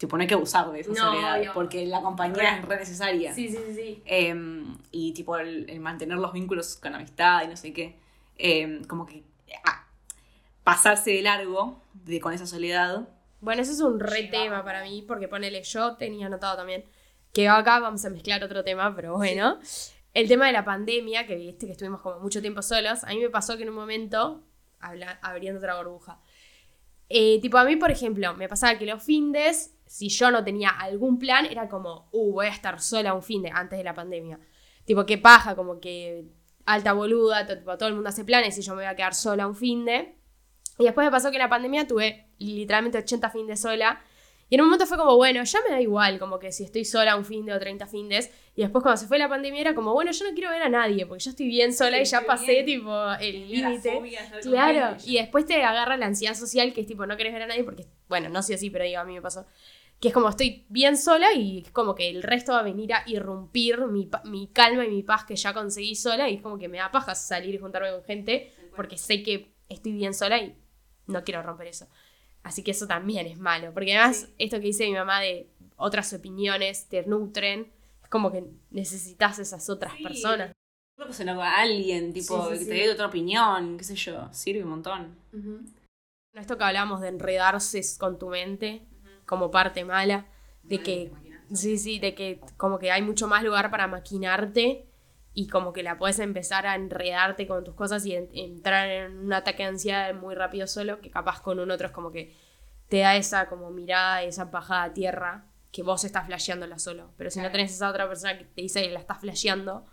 tipo, 0.00 0.16
no 0.16 0.22
hay 0.22 0.26
que 0.26 0.32
abusar 0.34 0.72
de 0.72 0.80
esa 0.80 0.90
No, 0.92 0.96
soledad, 0.96 1.38
obvio. 1.38 1.52
porque 1.52 1.84
la 1.84 2.00
compañía 2.00 2.54
Re. 2.54 2.58
es 2.60 2.64
re 2.64 2.76
necesaria. 2.78 3.34
Sí, 3.34 3.48
sí, 3.50 3.58
sí, 3.68 3.74
sí. 3.74 4.02
Em, 4.06 4.78
y 4.90 5.12
tipo, 5.12 5.36
el, 5.36 5.68
el 5.68 5.78
mantener 5.80 6.16
los 6.16 6.32
vínculos 6.32 6.76
con 6.76 6.94
amistad 6.94 7.42
y 7.44 7.48
no 7.48 7.56
sé 7.56 7.74
qué. 7.74 7.98
Em, 8.38 8.82
como 8.84 9.04
que 9.04 9.22
ah, 9.64 9.86
pasarse 10.64 11.10
de 11.10 11.20
largo 11.20 11.82
de, 11.92 12.18
con 12.18 12.32
esa 12.32 12.46
soledad. 12.46 13.08
Bueno, 13.42 13.60
eso 13.60 13.72
es 13.72 13.80
un 13.80 14.00
re 14.00 14.22
tema 14.24 14.64
para 14.64 14.82
mí, 14.82 15.02
porque 15.06 15.28
ponele, 15.28 15.62
yo 15.62 15.96
tenía 15.96 16.26
anotado 16.26 16.56
también, 16.56 16.84
que 17.34 17.48
acá 17.48 17.78
vamos 17.78 18.02
a 18.06 18.10
mezclar 18.10 18.42
otro 18.42 18.64
tema, 18.64 18.96
pero 18.96 19.16
bueno. 19.16 19.58
El 20.14 20.26
tema 20.28 20.46
de 20.46 20.52
la 20.52 20.64
pandemia, 20.64 21.26
que 21.26 21.36
viste 21.36 21.66
que 21.66 21.72
estuvimos 21.72 22.00
como 22.00 22.18
mucho 22.20 22.40
tiempo 22.40 22.62
solos, 22.62 23.04
a 23.04 23.08
mí 23.08 23.18
me 23.20 23.30
pasó 23.30 23.56
que 23.56 23.62
en 23.64 23.68
un 23.68 23.76
momento, 23.76 24.42
habla- 24.80 25.18
abriendo 25.22 25.58
otra 25.58 25.76
burbuja, 25.76 26.18
eh, 27.08 27.38
tipo 27.40 27.58
a 27.58 27.64
mí, 27.64 27.76
por 27.76 27.90
ejemplo, 27.90 28.34
me 28.34 28.48
pasaba 28.48 28.76
que 28.78 28.86
los 28.86 29.02
findes, 29.02 29.74
si 29.90 30.08
yo 30.08 30.30
no 30.30 30.44
tenía 30.44 30.68
algún 30.68 31.18
plan, 31.18 31.46
era 31.46 31.68
como, 31.68 32.08
uh, 32.12 32.32
voy 32.32 32.46
a 32.46 32.50
estar 32.50 32.80
sola 32.80 33.12
un 33.12 33.24
finde 33.24 33.50
antes 33.52 33.76
de 33.76 33.82
la 33.82 33.92
pandemia. 33.92 34.38
Tipo, 34.84 35.04
qué 35.04 35.18
paja, 35.18 35.56
como 35.56 35.80
que 35.80 36.26
alta 36.64 36.92
boluda, 36.92 37.44
tipo, 37.44 37.76
todo 37.76 37.88
el 37.88 37.96
mundo 37.96 38.08
hace 38.08 38.24
planes 38.24 38.56
y 38.56 38.62
yo 38.62 38.76
me 38.76 38.82
voy 38.82 38.88
a 38.88 38.94
quedar 38.94 39.14
sola 39.14 39.48
un 39.48 39.56
finde. 39.56 40.14
Y 40.78 40.84
después 40.84 41.04
me 41.04 41.10
pasó 41.10 41.30
que 41.30 41.38
en 41.38 41.42
la 41.42 41.48
pandemia 41.48 41.88
tuve 41.88 42.28
literalmente 42.38 42.98
80 42.98 43.30
findes 43.30 43.60
sola. 43.60 44.00
Y 44.48 44.54
en 44.54 44.60
un 44.60 44.68
momento 44.68 44.86
fue 44.86 44.96
como, 44.96 45.16
bueno, 45.16 45.42
ya 45.42 45.58
me 45.68 45.74
da 45.74 45.80
igual, 45.80 46.20
como 46.20 46.38
que 46.38 46.52
si 46.52 46.62
estoy 46.62 46.84
sola 46.84 47.16
un 47.16 47.24
finde 47.24 47.52
o 47.52 47.58
30 47.58 47.88
findes. 47.88 48.30
Y 48.54 48.62
después 48.62 48.82
cuando 48.84 48.96
se 48.96 49.08
fue 49.08 49.18
la 49.18 49.28
pandemia 49.28 49.60
era 49.60 49.74
como, 49.74 49.92
bueno, 49.92 50.12
yo 50.12 50.24
no 50.24 50.34
quiero 50.34 50.50
ver 50.50 50.62
a 50.62 50.68
nadie, 50.68 51.04
porque 51.04 51.24
yo 51.24 51.30
estoy 51.30 51.48
bien 51.48 51.74
sola 51.74 52.00
y 52.00 52.04
ya 52.04 52.20
pasé 52.24 52.62
bien. 52.62 52.64
tipo 52.64 53.12
el 53.20 53.48
límite. 53.48 53.90
de 53.90 54.40
Claro, 54.42 54.96
y 55.04 55.16
después 55.16 55.46
te 55.46 55.60
agarra 55.64 55.96
la 55.96 56.06
ansiedad 56.06 56.34
social, 56.34 56.72
que 56.72 56.82
es 56.82 56.86
tipo, 56.86 57.06
no 57.06 57.16
querés 57.16 57.32
ver 57.32 57.42
a 57.42 57.46
nadie 57.48 57.64
porque, 57.64 57.86
bueno, 58.08 58.28
no 58.28 58.40
sé 58.44 58.54
así, 58.54 58.70
pero 58.70 58.84
digo, 58.84 59.00
a 59.00 59.04
mí 59.04 59.14
me 59.14 59.22
pasó. 59.22 59.46
Que 60.00 60.08
es 60.08 60.14
como 60.14 60.28
estoy 60.30 60.64
bien 60.70 60.96
sola 60.96 61.32
y 61.34 61.58
es 61.58 61.70
como 61.72 61.94
que 61.94 62.08
el 62.08 62.22
resto 62.22 62.52
va 62.52 62.60
a 62.60 62.62
venir 62.62 62.94
a 62.94 63.02
irrumpir 63.06 63.80
mi, 63.86 64.08
mi 64.24 64.46
calma 64.48 64.84
y 64.86 64.88
mi 64.88 65.02
paz 65.02 65.24
que 65.24 65.36
ya 65.36 65.52
conseguí 65.52 65.94
sola 65.94 66.28
y 66.30 66.36
es 66.36 66.42
como 66.42 66.58
que 66.58 66.68
me 66.68 66.78
da 66.78 66.90
paja 66.90 67.14
salir 67.14 67.54
y 67.54 67.58
juntarme 67.58 67.90
con 67.92 68.02
gente 68.04 68.50
porque 68.74 68.96
sé 68.96 69.22
que 69.22 69.52
estoy 69.68 69.92
bien 69.92 70.14
sola 70.14 70.38
y 70.38 70.56
no 71.06 71.22
quiero 71.22 71.42
romper 71.42 71.66
eso. 71.66 71.86
Así 72.42 72.62
que 72.62 72.70
eso 72.70 72.86
también 72.86 73.26
es 73.26 73.38
malo, 73.38 73.74
porque 73.74 73.94
además 73.94 74.20
Sí. 74.20 74.34
esto 74.38 74.56
que 74.56 74.66
dice 74.68 74.86
mi 74.86 74.94
mamá 74.94 75.20
de 75.20 75.50
otras 75.76 76.10
opiniones 76.14 76.86
te 76.88 77.04
nutren, 77.04 77.70
es 78.02 78.08
como 78.08 78.32
que 78.32 78.44
necesitas 78.70 79.38
esas 79.38 79.68
otras 79.68 79.92
Sí. 79.98 80.02
personas. 80.02 80.52
Relacionar 80.96 81.36
con 81.36 81.44
alguien, 81.44 82.14
tipo, 82.14 82.42
Sí, 82.50 82.56
sí, 82.56 82.64
que 82.64 82.70
te 82.70 82.74
dé 82.74 82.90
otra 82.90 83.06
opinión, 83.06 83.76
qué 83.76 83.84
sé 83.84 83.96
yo, 83.96 84.32
sirve 84.32 84.62
un 84.64 84.70
montón. 84.70 85.16
Esto 86.32 86.56
que 86.56 86.64
hablamos 86.64 87.02
de 87.02 87.08
enredarse 87.08 87.82
con 87.98 88.18
tu 88.18 88.28
mente 88.28 88.86
como 89.30 89.50
parte 89.52 89.84
mala, 89.84 90.26
de 90.64 90.82
que 90.82 91.12
sí, 91.54 91.78
sí, 91.78 92.00
de 92.00 92.14
que 92.16 92.40
como 92.56 92.80
que 92.80 92.90
hay 92.90 93.00
mucho 93.00 93.28
más 93.28 93.44
lugar 93.44 93.70
para 93.70 93.86
maquinarte 93.86 94.86
y 95.34 95.46
como 95.46 95.72
que 95.72 95.84
la 95.84 95.96
puedes 95.98 96.18
empezar 96.18 96.66
a 96.66 96.74
enredarte 96.74 97.46
con 97.46 97.62
tus 97.62 97.74
cosas 97.76 98.04
y 98.06 98.14
en- 98.16 98.28
entrar 98.34 98.88
en 98.90 99.18
un 99.18 99.32
ataque 99.32 99.62
de 99.62 99.68
ansiedad 99.68 100.12
muy 100.14 100.34
rápido 100.34 100.66
solo, 100.66 101.00
que 101.00 101.10
capaz 101.10 101.40
con 101.40 101.60
un 101.60 101.70
otro 101.70 101.86
es 101.86 101.92
como 101.92 102.10
que 102.10 102.34
te 102.88 102.98
da 102.98 103.14
esa 103.14 103.48
como 103.48 103.70
mirada, 103.70 104.24
esa 104.24 104.46
bajada 104.46 104.82
a 104.82 104.92
tierra 104.92 105.44
que 105.70 105.84
vos 105.84 106.02
estás 106.04 106.26
flasheándola 106.26 106.80
solo. 106.80 107.12
Pero 107.16 107.30
si 107.30 107.40
no 107.40 107.48
tenés 107.52 107.72
esa 107.72 107.88
otra 107.88 108.08
persona 108.08 108.36
que 108.36 108.44
te 108.46 108.62
dice 108.62 108.82
que 108.82 108.90
la 108.90 108.98
estás 108.98 109.20
flasheando, 109.20 109.84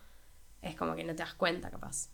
es 0.63 0.75
como 0.75 0.95
que 0.95 1.03
no 1.03 1.13
te 1.15 1.21
das 1.21 1.35
cuenta 1.35 1.69
capaz. 1.69 2.09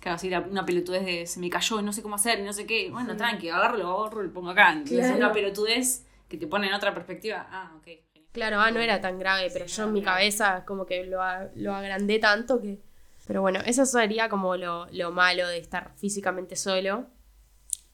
Claro, 0.00 0.16
si 0.18 0.28
una 0.32 0.64
pelotudez 0.64 1.04
de 1.04 1.26
se 1.26 1.38
me 1.40 1.50
cayó 1.50 1.80
y 1.80 1.82
no 1.82 1.92
sé 1.92 2.02
cómo 2.02 2.14
hacer 2.16 2.40
no 2.40 2.52
sé 2.54 2.64
qué. 2.66 2.90
Bueno, 2.90 3.12
Sí. 3.12 3.18
tranqui, 3.18 3.48
agarro, 3.50 3.76
lo 3.76 4.00
agarro 4.00 4.22
y 4.22 4.26
lo 4.28 4.32
pongo 4.32 4.50
acá. 4.50 4.72
Entonces, 4.72 4.98
Claro. 5.00 5.16
una 5.16 5.32
pelotudez 5.32 6.06
que 6.34 6.40
te 6.40 6.46
pone 6.46 6.66
en 6.68 6.74
otra 6.74 6.92
perspectiva. 6.94 7.46
Ah, 7.50 7.72
ok. 7.76 7.88
Claro, 8.32 8.58
ah, 8.60 8.70
no 8.70 8.80
era 8.80 9.00
tan 9.00 9.18
grave, 9.18 9.48
pero 9.52 9.68
Sí, 9.68 9.76
yo 9.76 9.84
en 9.84 9.92
mi 9.92 10.00
grave. 10.00 10.18
cabeza 10.18 10.64
como 10.64 10.86
que 10.86 11.04
lo, 11.06 11.20
lo 11.54 11.74
agrandé 11.74 12.18
tanto 12.18 12.60
que... 12.60 12.80
Pero 13.26 13.40
bueno, 13.40 13.60
eso 13.64 13.86
sería 13.86 14.28
como 14.28 14.56
lo, 14.56 14.86
lo 14.92 15.12
malo 15.12 15.46
de 15.48 15.58
estar 15.58 15.92
físicamente 15.96 16.56
solo. 16.56 17.06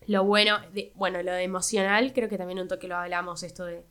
Lo 0.06 0.24
bueno, 0.24 0.58
de, 0.72 0.92
bueno, 0.96 1.22
lo 1.22 1.32
de 1.32 1.42
emocional, 1.44 2.12
creo 2.14 2.28
que 2.28 2.38
también 2.38 2.58
un 2.58 2.68
toque 2.68 2.88
lo 2.88 2.96
hablamos, 2.96 3.42
esto 3.42 3.64
de... 3.66 3.84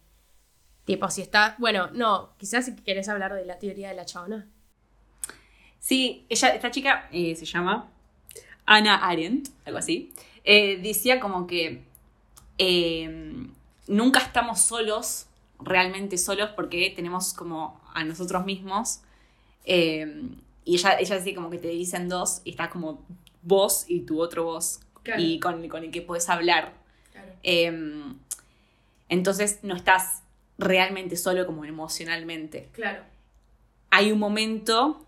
Tipo, 0.85 1.09
si 1.11 1.21
está... 1.21 1.55
Bueno, 1.59 1.89
no, 1.93 2.33
quizás 2.37 2.65
si 2.65 2.75
querés 2.75 3.07
hablar 3.09 3.33
de 3.35 3.45
la 3.45 3.59
teoría 3.59 3.89
de 3.89 3.95
la 3.95 4.05
chabona. 4.05 4.47
Sí, 5.79 6.25
ella, 6.29 6.49
esta 6.49 6.71
chica 6.71 7.07
eh, 7.11 7.35
se 7.35 7.45
llama 7.45 7.89
Ana 8.65 8.95
Arendt, 9.07 9.49
algo 9.65 9.77
así. 9.77 10.13
Eh, 10.43 10.79
decía 10.81 11.19
como 11.19 11.45
que 11.47 11.83
eh, 12.57 13.47
nunca 13.89 14.19
estamos 14.19 14.61
solos, 14.61 15.25
realmente 15.59 16.17
solos, 16.17 16.51
porque 16.55 16.93
tenemos 16.95 17.33
como 17.33 17.81
a 17.93 18.03
nosotros 18.05 18.45
mismos. 18.45 19.01
eh, 19.65 20.29
y 20.65 20.75
ella, 20.75 20.99
ella 20.99 21.15
decía 21.15 21.33
como 21.35 21.49
que 21.49 21.57
te 21.57 21.67
dicen 21.69 22.07
dos 22.09 22.41
y 22.43 22.51
está 22.51 22.69
como 22.69 23.03
vos 23.41 23.85
y 23.87 24.01
tu 24.01 24.21
otro 24.21 24.43
vos. 24.45 24.79
Claro. 25.03 25.21
Y 25.21 25.39
con, 25.39 25.67
con 25.67 25.83
el 25.83 25.91
que 25.91 26.01
puedes 26.01 26.29
hablar. 26.29 26.73
Eh, 27.43 28.03
entonces 29.09 29.59
no 29.63 29.75
estás 29.75 30.21
realmente 30.59 31.15
solo 31.17 31.45
como 31.47 31.63
emocionalmente 31.65 32.67
Claro. 32.73 33.03
hay 33.89 34.11
un 34.11 34.19
momento, 34.19 35.05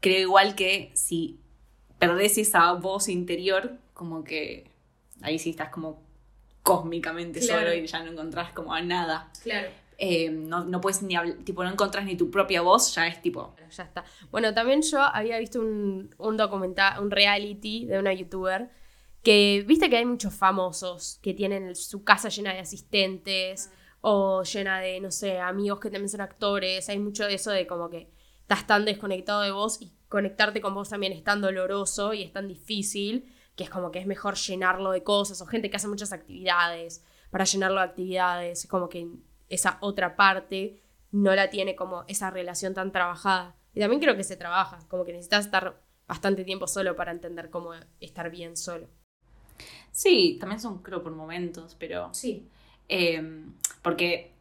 creo 0.00 0.20
igual 0.20 0.54
que 0.54 0.90
si 0.94 1.38
perdés 1.98 2.38
esa 2.38 2.72
voz 2.74 3.08
interior, 3.08 3.78
como 3.94 4.22
que 4.24 4.70
ahí 5.22 5.38
sí 5.38 5.50
estás 5.50 5.70
como 5.70 6.00
cósmicamente 6.62 7.40
Claro. 7.40 7.62
solo 7.62 7.74
y 7.74 7.86
ya 7.86 8.02
no 8.02 8.12
encontrás 8.12 8.52
como 8.52 8.72
a 8.74 8.80
nada. 8.82 9.30
Claro. 9.42 9.68
Eh, 9.98 10.30
no, 10.30 10.64
no 10.64 10.80
puedes 10.80 11.02
ni 11.02 11.14
hablar, 11.14 11.36
tipo, 11.44 11.62
no 11.62 11.70
encontrás 11.70 12.04
ni 12.06 12.16
tu 12.16 12.30
propia 12.30 12.62
voz, 12.62 12.94
ya 12.94 13.06
es 13.06 13.20
tipo, 13.20 13.54
ya 13.70 13.82
está. 13.84 14.02
Bueno, 14.30 14.54
también 14.54 14.80
yo 14.82 14.98
había 15.02 15.38
visto 15.38 15.60
un, 15.60 16.14
un 16.16 16.36
documental, 16.38 17.02
un 17.02 17.10
reality 17.10 17.84
de 17.84 17.98
una 17.98 18.12
youtuber 18.14 18.70
que, 19.22 19.62
viste 19.66 19.90
que 19.90 19.98
hay 19.98 20.06
muchos 20.06 20.32
famosos 20.32 21.18
que 21.22 21.34
tienen 21.34 21.74
su 21.76 22.02
casa 22.02 22.30
llena 22.30 22.54
de 22.54 22.60
asistentes 22.60 23.70
o 24.00 24.42
llena 24.42 24.80
de, 24.80 25.00
no 25.00 25.10
sé, 25.10 25.38
amigos 25.38 25.80
que 25.80 25.90
también 25.90 26.08
son 26.08 26.22
actores. 26.22 26.88
Hay 26.88 26.98
mucho 26.98 27.26
de 27.26 27.34
eso 27.34 27.50
de 27.50 27.66
como 27.66 27.90
que 27.90 28.08
estás 28.40 28.66
tan 28.66 28.86
desconectado 28.86 29.42
de 29.42 29.50
vos 29.50 29.82
y 29.82 29.92
conectarte 30.08 30.62
con 30.62 30.72
vos 30.74 30.88
también 30.88 31.12
es 31.12 31.22
tan 31.22 31.42
doloroso 31.42 32.14
y 32.14 32.22
es 32.22 32.32
tan 32.32 32.48
difícil 32.48 33.30
que 33.60 33.64
es 33.64 33.68
como 33.70 33.90
que 33.90 33.98
es 33.98 34.06
mejor 34.06 34.36
llenarlo 34.36 34.90
de 34.90 35.02
cosas 35.02 35.38
o 35.42 35.46
gente 35.46 35.68
que 35.68 35.76
hace 35.76 35.86
muchas 35.86 36.14
actividades 36.14 37.04
para 37.30 37.44
llenarlo 37.44 37.76
de 37.80 37.84
actividades. 37.88 38.64
Es 38.64 38.70
como 38.70 38.88
que 38.88 39.06
esa 39.50 39.76
otra 39.82 40.16
parte 40.16 40.80
no 41.12 41.34
la 41.34 41.50
tiene 41.50 41.76
como 41.76 42.04
esa 42.08 42.30
relación 42.30 42.72
tan 42.72 42.90
trabajada. 42.90 43.54
Y 43.74 43.80
también 43.80 44.00
creo 44.00 44.16
que 44.16 44.24
se 44.24 44.38
trabaja, 44.38 44.78
como 44.88 45.04
que 45.04 45.12
necesitas 45.12 45.44
estar 45.44 45.78
bastante 46.08 46.42
tiempo 46.44 46.66
solo 46.66 46.96
para 46.96 47.12
entender 47.12 47.50
cómo 47.50 47.74
estar 48.00 48.30
bien 48.30 48.56
solo. 48.56 48.88
sí, 49.92 50.38
también 50.40 50.58
son 50.58 50.78
creo 50.82 51.02
por 51.02 51.12
momentos, 51.12 51.76
pero 51.78 52.08
Sí. 52.14 52.48
eh, 52.88 53.44
porque 53.82 54.32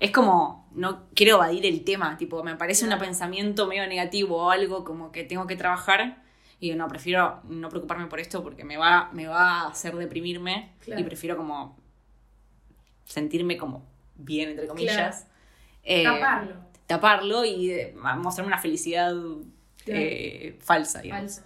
es 0.00 0.10
como, 0.10 0.68
no 0.72 1.04
quiero 1.14 1.36
evadir 1.36 1.64
el 1.64 1.84
tema, 1.84 2.16
tipo, 2.16 2.42
me 2.42 2.56
parece 2.56 2.86
Claro. 2.86 3.00
un 3.00 3.06
pensamiento 3.06 3.68
medio 3.68 3.86
negativo 3.86 4.36
o 4.46 4.50
algo 4.50 4.82
como 4.84 5.12
que 5.12 5.22
tengo 5.22 5.46
que 5.46 5.54
trabajar 5.54 6.26
y 6.60 6.72
no, 6.74 6.88
prefiero 6.88 7.40
no 7.44 7.68
preocuparme 7.68 8.06
por 8.06 8.18
esto 8.20 8.42
porque 8.42 8.64
me 8.64 8.76
va, 8.76 9.10
me 9.12 9.26
va 9.28 9.62
a 9.62 9.68
hacer 9.68 9.94
deprimirme 9.96 10.72
Claro. 10.80 11.00
y 11.00 11.04
prefiero 11.04 11.36
como 11.36 11.76
sentirme 13.04 13.56
como 13.56 13.86
bien, 14.16 14.50
entre 14.50 14.66
comillas. 14.66 15.24
Claro. 15.24 15.28
Eh, 15.84 16.04
Taparlo. 16.04 16.54
taparlo 16.86 17.44
y 17.44 17.70
eh, 17.70 17.94
mostrarme 18.16 18.52
una 18.52 18.60
felicidad 18.60 19.14
eh, 19.86 20.58
falsa, 20.60 21.00
digamos. 21.00 21.40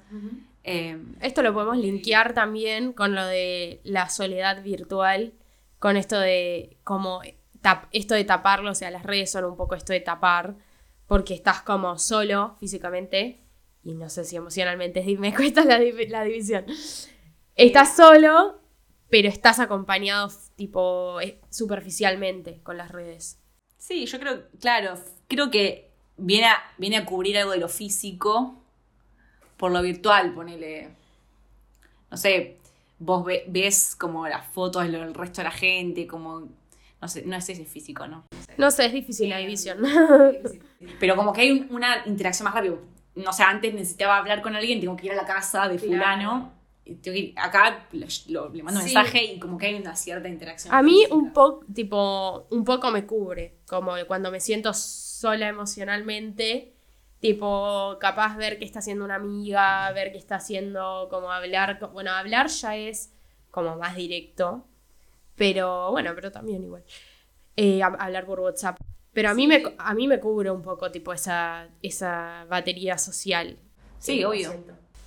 Eh, 0.64 0.98
Esto 1.20 1.42
lo 1.42 1.52
podemos 1.52 1.76
linkear 1.76 2.34
también 2.34 2.92
con 2.92 3.14
lo 3.14 3.24
de 3.26 3.80
la 3.84 4.08
soledad 4.08 4.62
virtual, 4.62 5.32
con 5.78 5.96
esto 5.96 6.18
de 6.18 6.76
como 6.84 7.20
tap- 7.62 7.88
esto 7.92 8.14
de 8.14 8.24
taparlo, 8.24 8.70
o 8.70 8.74
sea, 8.74 8.90
las 8.90 9.02
redes 9.04 9.30
son 9.30 9.44
un 9.44 9.56
poco 9.56 9.74
esto 9.74 9.92
de 9.92 10.00
tapar, 10.00 10.54
porque 11.06 11.34
estás 11.34 11.62
como 11.62 11.98
solo 11.98 12.56
físicamente 12.58 13.41
y 13.84 13.94
no 13.94 14.08
sé 14.08 14.24
si 14.24 14.36
emocionalmente, 14.36 15.00
es 15.00 15.18
me 15.18 15.34
cuesta 15.36 15.64
la, 15.64 15.78
la 16.08 16.24
división. 16.24 16.64
Estás 17.54 17.96
solo, 17.96 18.60
pero 19.10 19.28
estás 19.28 19.58
acompañado 19.60 20.30
tipo 20.56 21.20
eh, 21.20 21.38
superficialmente 21.50 22.60
con 22.62 22.76
las 22.76 22.90
redes. 22.90 23.38
Sí, 23.78 24.06
yo 24.06 24.18
creo, 24.20 24.44
claro, 24.60 24.94
creo 25.28 25.50
que 25.50 25.90
viene 26.16 26.46
a, 26.46 26.56
viene 26.78 26.96
a 26.98 27.04
cubrir 27.04 27.36
algo 27.38 27.50
de 27.52 27.58
lo 27.58 27.68
físico 27.68 28.58
por 29.56 29.70
lo 29.72 29.82
virtual, 29.82 30.32
ponele. 30.34 30.90
No 32.10 32.16
sé, 32.16 32.56
vos 32.98 33.24
ve- 33.24 33.44
ves 33.48 33.96
como 33.96 34.26
las 34.28 34.46
fotos 34.46 34.82
del 34.90 35.14
resto 35.14 35.40
de 35.40 35.44
la 35.44 35.50
gente, 35.52 36.06
como. 36.06 36.48
No 37.00 37.08
sé, 37.08 37.22
no 37.26 37.40
sé 37.40 37.54
si 37.56 37.62
es 37.62 37.68
físico, 37.68 38.06
¿no? 38.06 38.24
No 38.56 38.70
sé, 38.70 38.86
es 38.86 38.92
difícil 38.92 39.28
la 39.30 39.38
división. 39.38 39.78
Pero 41.00 41.16
como 41.16 41.32
que 41.32 41.40
hay 41.42 41.50
un- 41.52 41.68
una 41.74 42.02
interacción 42.06 42.44
más 42.44 42.54
rápida. 42.54 42.74
No 43.14 43.32
sé, 43.32 43.42
antes 43.42 43.74
necesitaba 43.74 44.16
hablar 44.16 44.40
con 44.42 44.56
alguien, 44.56 44.80
tengo 44.80 44.96
que 44.96 45.06
ir 45.06 45.12
a 45.12 45.16
la 45.16 45.26
casa 45.26 45.68
de 45.68 45.78
fulano 45.78 46.52
tengo 46.84 47.14
que 47.14 47.18
ir- 47.18 47.34
acá 47.36 47.86
lo- 47.92 48.06
lo- 48.28 48.48
le 48.52 48.62
mando 48.64 48.80
un 48.80 48.86
Sí. 48.88 48.94
mensaje 48.94 49.22
y 49.24 49.38
como 49.38 49.56
que 49.56 49.66
hay 49.66 49.74
una 49.74 49.94
cierta 49.94 50.28
interacción. 50.28 50.74
A 50.74 50.82
mí 50.82 50.94
física. 50.96 51.14
un 51.14 51.32
poco, 51.32 51.64
tipo, 51.72 52.46
un 52.50 52.64
poco 52.64 52.90
me 52.90 53.06
cubre, 53.06 53.54
como 53.68 53.92
cuando 54.08 54.30
me 54.32 54.40
siento 54.40 54.74
sola 54.74 55.46
emocionalmente, 55.48 56.74
tipo, 57.20 57.96
capaz 58.00 58.36
ver 58.36 58.58
qué 58.58 58.64
está 58.64 58.80
haciendo 58.80 59.04
una 59.04 59.14
amiga, 59.14 59.90
ver 59.92 60.10
qué 60.10 60.18
está 60.18 60.36
haciendo, 60.36 61.06
como 61.08 61.30
hablar, 61.30 61.78
bueno, 61.92 62.10
hablar 62.10 62.48
ya 62.48 62.74
es 62.76 63.12
como 63.52 63.76
más 63.76 63.94
directo, 63.94 64.66
pero 65.36 65.90
bueno, 65.92 66.12
pero 66.14 66.32
también 66.32 66.64
igual, 66.64 66.82
Eh, 67.56 67.78
hab- 67.80 67.96
hablar 68.00 68.24
por 68.26 68.40
WhatsApp. 68.40 68.76
Pero 69.12 69.28
a 69.30 69.34
mí, 69.34 69.46
me, 69.46 69.62
a 69.78 69.94
mí 69.94 70.08
me 70.08 70.18
cubre 70.20 70.50
un 70.50 70.62
poco, 70.62 70.90
tipo, 70.90 71.12
esa, 71.12 71.68
esa 71.82 72.46
batería 72.48 72.96
social. 72.98 73.58
Sí, 73.98 74.24
obvio. 74.24 74.52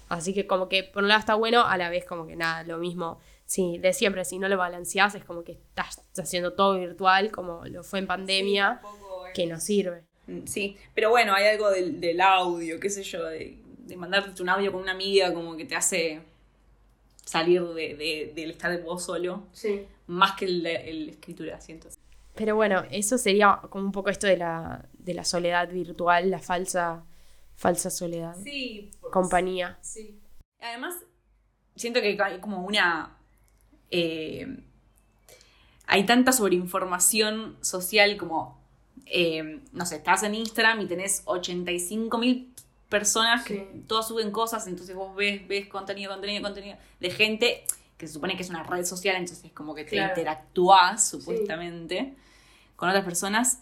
Así 0.09 0.33
que 0.33 0.45
como 0.45 0.69
que 0.69 0.83
por 0.83 1.01
un 1.03 1.09
lado 1.09 1.19
está 1.19 1.33
bueno, 1.35 1.65
a 1.65 1.77
la 1.77 1.89
vez 1.89 2.05
como 2.05 2.27
que 2.27 2.35
nada, 2.35 2.63
lo 2.63 2.77
mismo. 2.77 3.19
Sí, 3.47 3.77
de 3.79 3.93
siempre, 3.93 4.23
si 4.25 4.37
no 4.39 4.47
lo 4.47 4.57
balanceás, 4.57 5.15
es 5.15 5.23
como 5.23 5.43
que 5.43 5.53
estás 5.53 6.01
haciendo 6.17 6.53
todo 6.53 6.77
virtual, 6.79 7.31
como 7.31 7.65
lo 7.65 7.83
fue 7.83 7.99
en 7.99 8.07
pandemia, 8.07 8.81
que 9.33 9.47
no 9.47 9.59
sirve. 9.59 10.03
Mm, 10.27 10.45
Sí, 10.45 10.77
pero 10.93 11.09
bueno, 11.09 11.33
hay 11.33 11.47
algo 11.47 11.69
del, 11.71 11.99
del 11.99 12.21
audio, 12.21 12.79
qué 12.79 12.89
sé 12.89 13.03
yo, 13.03 13.23
de, 13.25 13.57
de 13.79 13.95
mandarte 13.97 14.41
un 14.41 14.49
audio 14.49 14.71
con 14.71 14.81
una 14.81 14.91
amiga 14.93 15.33
como 15.33 15.55
que 15.57 15.65
te 15.65 15.75
hace 15.75 16.21
salir 17.23 17.63
de, 17.63 17.95
de- 17.95 18.31
del 18.35 18.51
estar 18.51 18.71
de 18.71 18.77
vos 18.77 19.03
solo, 19.03 19.43
Sí. 19.51 19.85
más 20.07 20.33
que 20.37 20.45
el, 20.45 20.65
el 20.65 21.09
escritura, 21.09 21.59
siento. 21.61 21.89
Pero 22.35 22.55
bueno, 22.55 22.83
eso 22.91 23.17
sería 23.17 23.59
como 23.69 23.85
un 23.85 23.91
poco 23.91 24.09
esto 24.09 24.27
de 24.27 24.37
la, 24.37 24.85
de 24.97 25.13
la 25.13 25.23
soledad 25.23 25.69
virtual, 25.69 26.29
la 26.29 26.39
falsa, 26.39 27.03
falsa 27.55 27.89
soledad. 27.89 28.35
Sí, 28.43 28.91
Compañía. 29.11 29.77
Sí. 29.81 30.19
Además, 30.59 30.95
siento 31.75 32.01
que 32.01 32.17
hay 32.21 32.39
como 32.39 32.65
una. 32.65 33.15
eh, 33.91 34.57
hay 35.87 36.05
tanta 36.05 36.31
sobreinformación 36.31 37.57
social 37.61 38.17
como. 38.17 38.59
eh, 39.07 39.59
no 39.71 39.85
sé, 39.85 39.97
estás 39.97 40.23
en 40.23 40.33
Instagram 40.35 40.81
y 40.81 40.87
tenés 40.87 41.21
85 41.25 42.17
mil 42.17 42.51
personas 42.89 43.43
que 43.45 43.69
Sí. 43.71 43.83
todas 43.87 44.07
suben 44.07 44.31
cosas, 44.31 44.65
entonces 44.67 44.95
vos 44.95 45.15
ves, 45.15 45.47
ves 45.47 45.67
contenido, 45.67 46.11
contenido, 46.11 46.41
contenido 46.43 46.77
de 46.99 47.09
gente 47.11 47.63
que 47.97 48.07
se 48.07 48.13
supone 48.13 48.35
que 48.35 48.43
es 48.43 48.49
una 48.49 48.63
red 48.63 48.83
social, 48.85 49.15
entonces 49.15 49.51
como 49.53 49.73
que 49.75 49.83
te 49.83 49.91
Claro. 49.91 50.09
interactúas 50.09 51.07
supuestamente 51.07 52.13
con 52.75 52.89
otras 52.89 53.05
personas. 53.05 53.59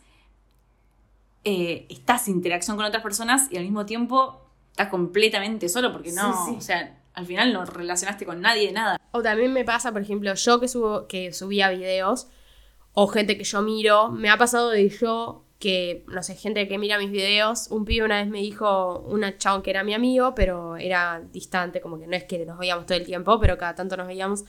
eh, 1.45 1.85
estás 1.89 2.27
en 2.29 2.35
interacción 2.35 2.77
con 2.77 2.85
otras 2.85 3.03
personas 3.03 3.51
y 3.51 3.57
al 3.57 3.63
mismo 3.63 3.85
tiempo 3.85 4.41
estás 4.71 4.87
completamente 4.87 5.67
solo 5.67 5.91
porque 5.91 6.11
no, 6.13 6.45
Sí, 6.45 6.51
sí. 6.51 6.57
o 6.57 6.61
sea, 6.61 6.97
al 7.13 7.25
final 7.25 7.51
no 7.51 7.65
relacionaste 7.65 8.25
con 8.25 8.39
nadie 8.41 8.67
de 8.67 8.71
nada. 8.71 8.99
O 9.11 9.21
también 9.21 9.51
me 9.51 9.65
pasa, 9.65 9.91
por 9.91 10.01
ejemplo, 10.01 10.33
yo 10.33 10.59
que 10.61 10.67
subo, 10.69 11.05
que 11.07 11.33
subía 11.33 11.69
videos, 11.69 12.27
o 12.93 13.07
gente 13.07 13.37
que 13.37 13.43
yo 13.43 13.61
miro, 13.61 14.09
me 14.09 14.29
ha 14.29 14.37
pasado 14.37 14.69
de 14.69 14.87
yo 14.89 15.43
que, 15.63 16.03
no 16.09 16.21
sé, 16.23 16.35
gente 16.35 16.67
que 16.67 16.77
mira 16.77 16.97
mis 16.97 17.09
videos, 17.09 17.69
un 17.69 17.85
pibe 17.85 18.03
una 18.03 18.17
vez 18.17 18.27
me 18.27 18.39
dijo, 18.39 18.99
una 19.07 19.37
chabón 19.37 19.61
que 19.61 19.69
era 19.69 19.81
mi 19.85 19.93
amigo, 19.93 20.35
pero 20.35 20.75
era 20.75 21.21
distante, 21.31 21.79
como 21.79 21.97
que 21.97 22.05
no 22.05 22.17
es 22.17 22.25
que 22.25 22.45
nos 22.45 22.57
veíamos 22.57 22.85
todo 22.85 22.97
el 22.97 23.05
tiempo, 23.05 23.39
pero 23.39 23.57
cada 23.57 23.73
tanto 23.73 23.95
nos 23.95 24.07
veíamos. 24.07 24.41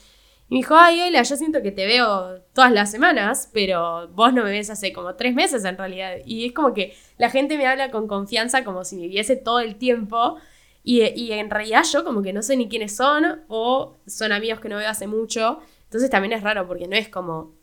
Y 0.48 0.54
me 0.54 0.56
dijo, 0.58 0.74
ay, 0.74 1.02
Ela, 1.02 1.22
yo 1.22 1.36
siento 1.36 1.62
que 1.62 1.70
te 1.70 1.86
veo 1.86 2.40
todas 2.52 2.72
las 2.72 2.90
semanas, 2.90 3.48
pero 3.52 4.08
vos 4.08 4.34
no 4.34 4.42
me 4.42 4.50
ves 4.50 4.70
hace 4.70 4.92
como 4.92 5.14
tres 5.14 5.36
meses 5.36 5.64
en 5.64 5.78
realidad. 5.78 6.16
Y 6.26 6.46
es 6.46 6.52
como 6.52 6.74
que 6.74 6.96
la 7.16 7.30
gente 7.30 7.56
me 7.56 7.68
habla 7.68 7.92
con 7.92 8.08
confianza 8.08 8.64
como 8.64 8.84
si 8.84 8.96
me 8.96 9.06
viese 9.06 9.36
todo 9.36 9.60
el 9.60 9.76
tiempo. 9.76 10.36
Y, 10.82 11.00
y 11.14 11.30
en 11.30 11.48
realidad 11.48 11.84
yo 11.92 12.04
como 12.04 12.22
que 12.22 12.32
no 12.32 12.42
sé 12.42 12.56
ni 12.56 12.68
quiénes 12.68 12.96
son 12.96 13.44
o 13.46 13.98
son 14.08 14.32
amigos 14.32 14.58
que 14.58 14.68
no 14.68 14.78
veo 14.78 14.88
hace 14.90 15.06
mucho. 15.06 15.60
Entonces 15.84 16.10
también 16.10 16.32
es 16.32 16.42
raro 16.42 16.66
porque 16.66 16.88
no 16.88 16.96
es 16.96 17.08
como... 17.08 17.54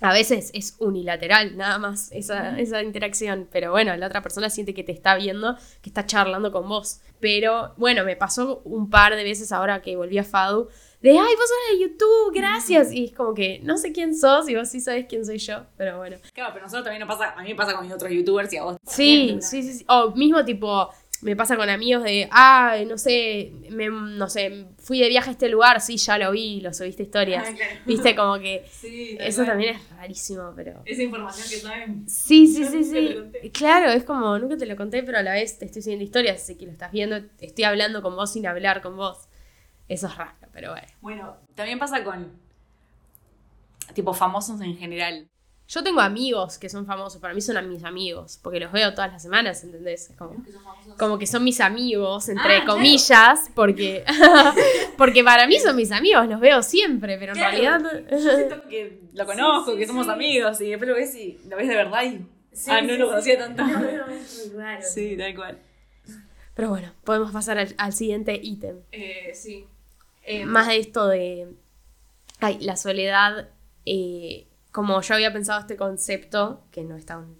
A 0.00 0.12
veces 0.12 0.50
es 0.54 0.76
unilateral 0.78 1.56
nada 1.56 1.78
más 1.78 2.10
esa, 2.12 2.58
esa 2.58 2.82
interacción, 2.82 3.48
pero 3.50 3.70
bueno, 3.70 3.94
la 3.96 4.06
otra 4.06 4.22
persona 4.22 4.48
siente 4.48 4.72
que 4.74 4.82
te 4.82 4.92
está 4.92 5.14
viendo, 5.16 5.56
que 5.82 5.90
está 5.90 6.06
charlando 6.06 6.52
con 6.52 6.68
vos. 6.68 7.00
Pero 7.20 7.74
bueno, 7.76 8.04
me 8.04 8.16
pasó 8.16 8.62
un 8.64 8.88
par 8.88 9.14
de 9.14 9.24
veces 9.24 9.52
ahora 9.52 9.82
que 9.82 9.96
volví 9.96 10.16
a 10.18 10.24
Fadu, 10.24 10.68
de, 11.02 11.12
ay, 11.12 11.16
vos 11.16 11.48
sos 11.48 11.78
de 11.78 11.82
YouTube, 11.82 12.34
gracias. 12.34 12.92
Y 12.92 13.06
es 13.06 13.12
como 13.12 13.32
que 13.32 13.58
no 13.62 13.78
sé 13.78 13.90
quién 13.92 14.14
sos 14.14 14.48
y 14.50 14.54
vos 14.54 14.68
sí 14.68 14.80
sabés 14.80 15.06
quién 15.08 15.24
soy 15.24 15.38
yo, 15.38 15.64
pero 15.78 15.96
bueno. 15.96 16.18
Claro, 16.34 16.50
pero 16.52 16.66
nosotros 16.66 16.84
también 16.84 17.06
nos 17.06 17.16
pasa, 17.16 17.32
a 17.32 17.42
mí 17.42 17.50
me 17.50 17.54
pasa 17.54 17.74
con 17.74 17.90
otros 17.90 18.10
youtubers 18.10 18.52
y 18.52 18.58
a 18.58 18.64
vos. 18.64 18.76
Sí, 18.86 19.28
también, 19.28 19.42
sí, 19.42 19.62
sí, 19.62 19.78
sí. 19.78 19.84
O 19.88 20.10
mismo 20.10 20.44
tipo, 20.44 20.90
me 21.22 21.36
pasa 21.36 21.56
con 21.56 21.68
amigos 21.68 22.02
de, 22.02 22.28
ah, 22.30 22.76
no 22.86 22.96
sé, 22.96 23.52
me, 23.70 23.88
no 23.88 24.28
sé, 24.28 24.66
fui 24.78 25.00
de 25.00 25.08
viaje 25.08 25.30
a 25.30 25.32
este 25.32 25.48
lugar, 25.48 25.80
sí, 25.80 25.96
ya 25.96 26.18
lo 26.18 26.30
vi, 26.32 26.60
lo 26.60 26.72
subiste 26.72 27.02
historias. 27.02 27.46
Ah, 27.48 27.54
claro. 27.54 27.74
Viste, 27.84 28.16
como 28.16 28.38
que 28.38 28.64
Sí, 28.70 29.16
eso 29.20 29.44
también 29.44 29.76
es 29.76 29.90
rarísimo, 29.90 30.52
pero... 30.56 30.82
Esa 30.84 31.02
información 31.02 31.48
que 31.48 31.56
saben. 31.56 32.08
Sí, 32.08 32.46
sí, 32.46 32.64
sí, 32.64 32.84
sí. 32.84 33.50
Claro, 33.50 33.90
es 33.90 34.04
como, 34.04 34.38
nunca 34.38 34.56
te 34.56 34.66
lo 34.66 34.76
conté, 34.76 35.02
pero 35.02 35.18
a 35.18 35.22
la 35.22 35.32
vez 35.32 35.58
te 35.58 35.66
estoy 35.66 35.82
subiendo 35.82 36.04
historias, 36.04 36.42
así 36.42 36.56
que 36.56 36.66
lo 36.66 36.72
estás 36.72 36.92
viendo, 36.92 37.16
estoy 37.38 37.64
hablando 37.64 38.02
con 38.02 38.16
vos 38.16 38.32
sin 38.32 38.46
hablar 38.46 38.80
con 38.80 38.96
vos. 38.96 39.28
Eso 39.88 40.06
es 40.06 40.16
raro, 40.16 40.36
pero 40.52 40.70
bueno. 40.70 40.86
Bueno, 41.00 41.36
también 41.54 41.78
pasa 41.78 42.04
con 42.04 42.32
tipo 43.94 44.14
famosos 44.14 44.60
en 44.60 44.76
general. 44.76 45.29
Yo 45.72 45.84
tengo 45.84 46.00
amigos 46.00 46.58
que 46.58 46.68
son 46.68 46.84
famosos, 46.84 47.20
para 47.20 47.32
mí 47.32 47.40
son 47.40 47.68
mis 47.68 47.84
amigos, 47.84 48.40
porque 48.42 48.58
los 48.58 48.72
veo 48.72 48.92
todas 48.92 49.12
las 49.12 49.22
semanas, 49.22 49.62
¿entendés? 49.62 50.10
Como... 50.18 50.34
como 50.98 51.16
que 51.16 51.28
son 51.28 51.44
mis 51.44 51.60
amigos, 51.60 52.28
entre 52.28 52.42
Ah, 52.56 52.64
claro. 52.64 52.72
comillas, 52.72 53.50
porque, 53.54 54.04
porque 54.98 55.22
para 55.22 55.46
mí 55.46 55.60
son 55.60 55.76
mis 55.76 55.92
amigos, 55.92 56.26
los 56.26 56.40
veo 56.40 56.60
siempre, 56.64 57.16
pero 57.18 57.32
en 57.34 57.38
Claro. 57.38 57.50
realidad... 57.56 58.02
Yo 58.10 58.18
siento 58.36 58.68
que 58.68 59.00
lo 59.14 59.24
conozco, 59.30 59.70
Sí, 59.70 59.76
sí, 59.76 59.78
que 59.78 59.86
somos 59.86 60.06
sí. 60.06 60.12
amigos, 60.12 60.60
y 60.60 60.70
después 60.70 60.88
lo 60.88 60.96
ves 60.96 61.14
y 61.14 61.38
lo 61.48 61.56
ves 61.56 61.68
de 61.68 61.76
verdad 61.76 62.02
y. 62.02 62.26
ah, 62.68 62.80
no 62.82 62.94
lo 62.96 63.06
conocía 63.08 63.38
tanto. 63.38 63.62
Sí. 64.26 64.50
Sí, 64.82 65.16
tal 65.16 65.36
cual. 65.36 65.58
Pero 66.54 66.68
bueno, 66.70 66.92
podemos 67.04 67.30
pasar 67.30 67.58
al, 67.58 67.72
al 67.78 67.92
siguiente 67.92 68.38
ítem. 68.42 68.76
Eh, 68.90 69.30
sí. 69.34 69.64
Más 70.46 70.66
de 70.66 70.78
esto 70.78 71.06
de... 71.06 71.46
Ay, 72.40 72.58
la 72.60 72.76
soledad, 72.76 73.48
eh, 73.86 74.46
como 74.72 75.00
yo 75.02 75.14
había 75.14 75.32
pensado 75.32 75.60
este 75.60 75.76
concepto, 75.76 76.64
que 76.70 76.82
no 76.84 76.96
es 76.96 77.06
tan, 77.06 77.36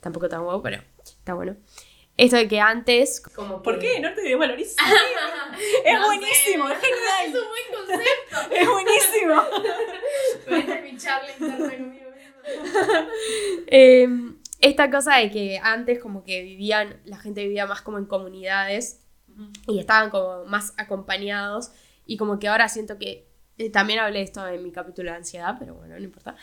tampoco 0.00 0.28
tan 0.28 0.42
guau, 0.44 0.62
pero 0.62 0.82
está 1.04 1.34
bueno. 1.34 1.56
Esto 2.16 2.36
de 2.36 2.48
que 2.48 2.60
antes... 2.60 3.20
Como 3.20 3.62
¿Por 3.62 3.78
que- 3.78 3.94
qué? 3.94 4.00
No 4.00 4.12
te 4.14 4.20
desvalorices. 4.22 4.76
es 5.84 5.94
No 5.94 6.06
buenísimo, 6.06 6.68
es 6.68 6.78
genial. 6.78 7.26
Es 7.26 7.34
un 7.34 7.48
buen 7.48 7.86
concepto. 7.86 8.10
Es 8.54 8.68
buenísimo. 8.68 9.42
Esta 10.58 10.74
es 10.78 10.82
mi 10.82 10.96
charla 10.98 11.30
interna 11.32 11.70
conmigo. 11.76 12.10
Eh, 13.66 14.08
esta 14.60 14.90
cosa 14.90 15.16
de 15.16 15.30
que 15.30 15.58
antes 15.62 15.98
como 15.98 16.24
que 16.24 16.42
vivían, 16.42 17.00
la 17.04 17.18
gente 17.18 17.42
vivía 17.42 17.66
más 17.66 17.80
como 17.82 17.98
en 17.98 18.04
comunidades 18.06 19.00
y 19.66 19.78
estaban 19.78 20.10
como 20.10 20.44
más 20.44 20.74
acompañados 20.76 21.70
y 22.04 22.16
como 22.16 22.38
que 22.38 22.48
ahora 22.48 22.68
siento 22.68 22.98
que, 22.98 23.26
eh, 23.56 23.70
también 23.70 24.00
hablé 24.00 24.18
de 24.18 24.24
esto 24.24 24.46
en 24.46 24.62
mi 24.62 24.72
capítulo 24.72 25.10
de 25.10 25.16
ansiedad, 25.16 25.56
pero 25.58 25.74
bueno, 25.74 25.94
no 25.96 26.02
importa. 26.04 26.36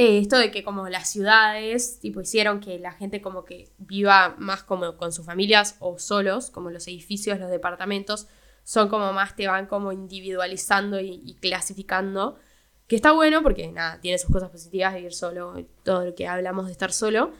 Eh, 0.00 0.18
esto 0.18 0.38
de 0.38 0.52
que 0.52 0.62
como 0.62 0.88
las 0.88 1.10
ciudades 1.10 1.98
tipo 1.98 2.20
hicieron 2.20 2.60
que 2.60 2.78
la 2.78 2.92
gente 2.92 3.20
como 3.20 3.44
que 3.44 3.72
viva 3.78 4.36
más 4.38 4.62
como 4.62 4.96
con 4.96 5.10
sus 5.10 5.26
familias 5.26 5.74
o 5.80 5.98
solos, 5.98 6.50
como 6.52 6.70
los 6.70 6.86
edificios, 6.86 7.40
los 7.40 7.50
departamentos, 7.50 8.28
son 8.62 8.88
como 8.88 9.12
más, 9.12 9.34
te 9.34 9.48
van 9.48 9.66
como 9.66 9.90
individualizando 9.90 11.00
y, 11.00 11.36
clasificando, 11.40 12.38
que 12.86 12.94
está 12.94 13.10
bueno 13.10 13.42
porque 13.42 13.66
nada, 13.72 14.00
tiene 14.00 14.18
sus 14.18 14.30
cosas 14.30 14.50
positivas 14.50 14.94
de 14.94 15.00
ir 15.00 15.12
solo, 15.12 15.56
todo 15.82 16.04
lo 16.04 16.14
que 16.14 16.28
hablamos 16.28 16.66
de 16.66 16.72
estar 16.72 16.92
solo, 16.92 17.32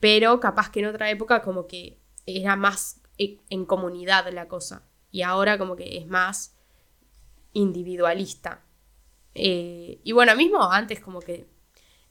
pero 0.00 0.40
capaz 0.40 0.70
que 0.70 0.80
en 0.80 0.86
otra 0.86 1.10
época 1.10 1.42
como 1.42 1.66
que 1.66 1.98
era 2.26 2.56
más 2.56 3.02
e- 3.18 3.40
en 3.50 3.66
comunidad 3.66 4.32
la 4.32 4.48
cosa, 4.48 4.82
y 5.10 5.22
ahora 5.22 5.58
como 5.58 5.76
que 5.76 5.98
es 5.98 6.06
más 6.06 6.56
individualista. 7.52 8.62
Eh, 9.34 10.00
y 10.04 10.12
bueno, 10.12 10.34
mismo 10.36 10.70
antes 10.70 11.00
como 11.00 11.20
que, 11.20 11.46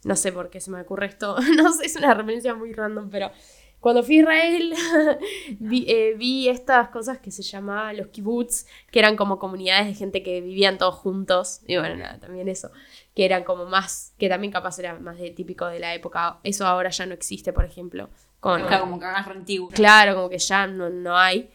no 0.04 0.16
sé 0.16 0.32
por 0.32 0.50
qué 0.50 0.60
se 0.60 0.72
me 0.72 0.82
ocurre 0.82 1.08
esto, 1.08 1.36
no 1.58 1.74
sé, 1.74 1.86
es 1.86 1.96
una 1.96 2.14
referencia 2.14 2.54
muy 2.56 2.74
random, 2.74 3.10
pero 3.10 3.32
cuando 3.80 4.04
fui 4.04 4.20
a 4.20 4.22
Israel 4.22 4.74
vi, 5.60 5.86
eh, 5.88 6.14
vi 6.16 6.50
estas 6.50 6.90
cosas 6.90 7.18
que 7.20 7.32
se 7.32 7.42
llamaban 7.42 7.98
los 7.98 8.08
kibbutz, 8.08 8.66
que 8.92 9.00
eran 9.00 9.16
como 9.16 9.40
comunidades 9.40 9.88
de 9.88 9.94
gente 9.96 10.22
que 10.22 10.42
vivían 10.42 10.78
todos 10.78 10.96
juntos, 10.96 11.62
y 11.66 11.78
bueno, 11.78 11.96
nada, 11.96 12.20
también 12.20 12.48
eso, 12.48 12.72
que 13.16 13.26
eran 13.26 13.44
como 13.44 13.66
más, 13.66 14.14
que 14.18 14.30
también 14.30 14.52
capaz 14.52 14.78
era 14.80 15.00
más 15.00 15.18
de 15.18 15.32
típico 15.32 15.66
de 15.66 15.80
la 15.80 15.94
época, 15.96 16.40
eso 16.44 16.66
ahora 16.68 16.90
ya 16.90 17.06
no 17.06 17.14
existe, 17.14 17.54
por 17.54 17.66
ejemplo, 17.66 18.10
con... 18.40 18.62
Claro, 18.66 18.86
como 18.86 19.00
que 19.00 19.06
antiguo. 19.06 19.70
Claro, 19.70 20.16
como 20.16 20.30
que 20.30 20.40
ya 20.40 20.66
no, 20.66 20.90
no 20.90 21.16
hay. 21.16 21.52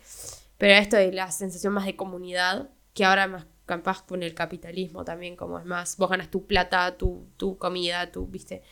Pero 0.57 0.75
esto 0.75 0.97
de 0.97 1.13
la 1.13 1.31
sensación 1.31 1.73
más 1.73 1.85
de 1.85 1.97
comunidad, 1.97 2.71
que 2.95 3.05
ahora 3.05 3.27
más 3.27 3.45
capaz 3.67 4.03
con 4.03 4.23
el 4.23 4.35
capitalismo 4.35 5.05
también, 5.05 5.37
como 5.37 5.59
es 5.59 5.65
más, 5.65 5.97
vos 5.97 6.09
ganas 6.09 6.31
tu 6.31 6.47
plata, 6.47 6.97
tu, 6.97 7.27
tu 7.37 7.59
comida, 7.59 8.11
tu, 8.11 8.27
viste. 8.27 8.63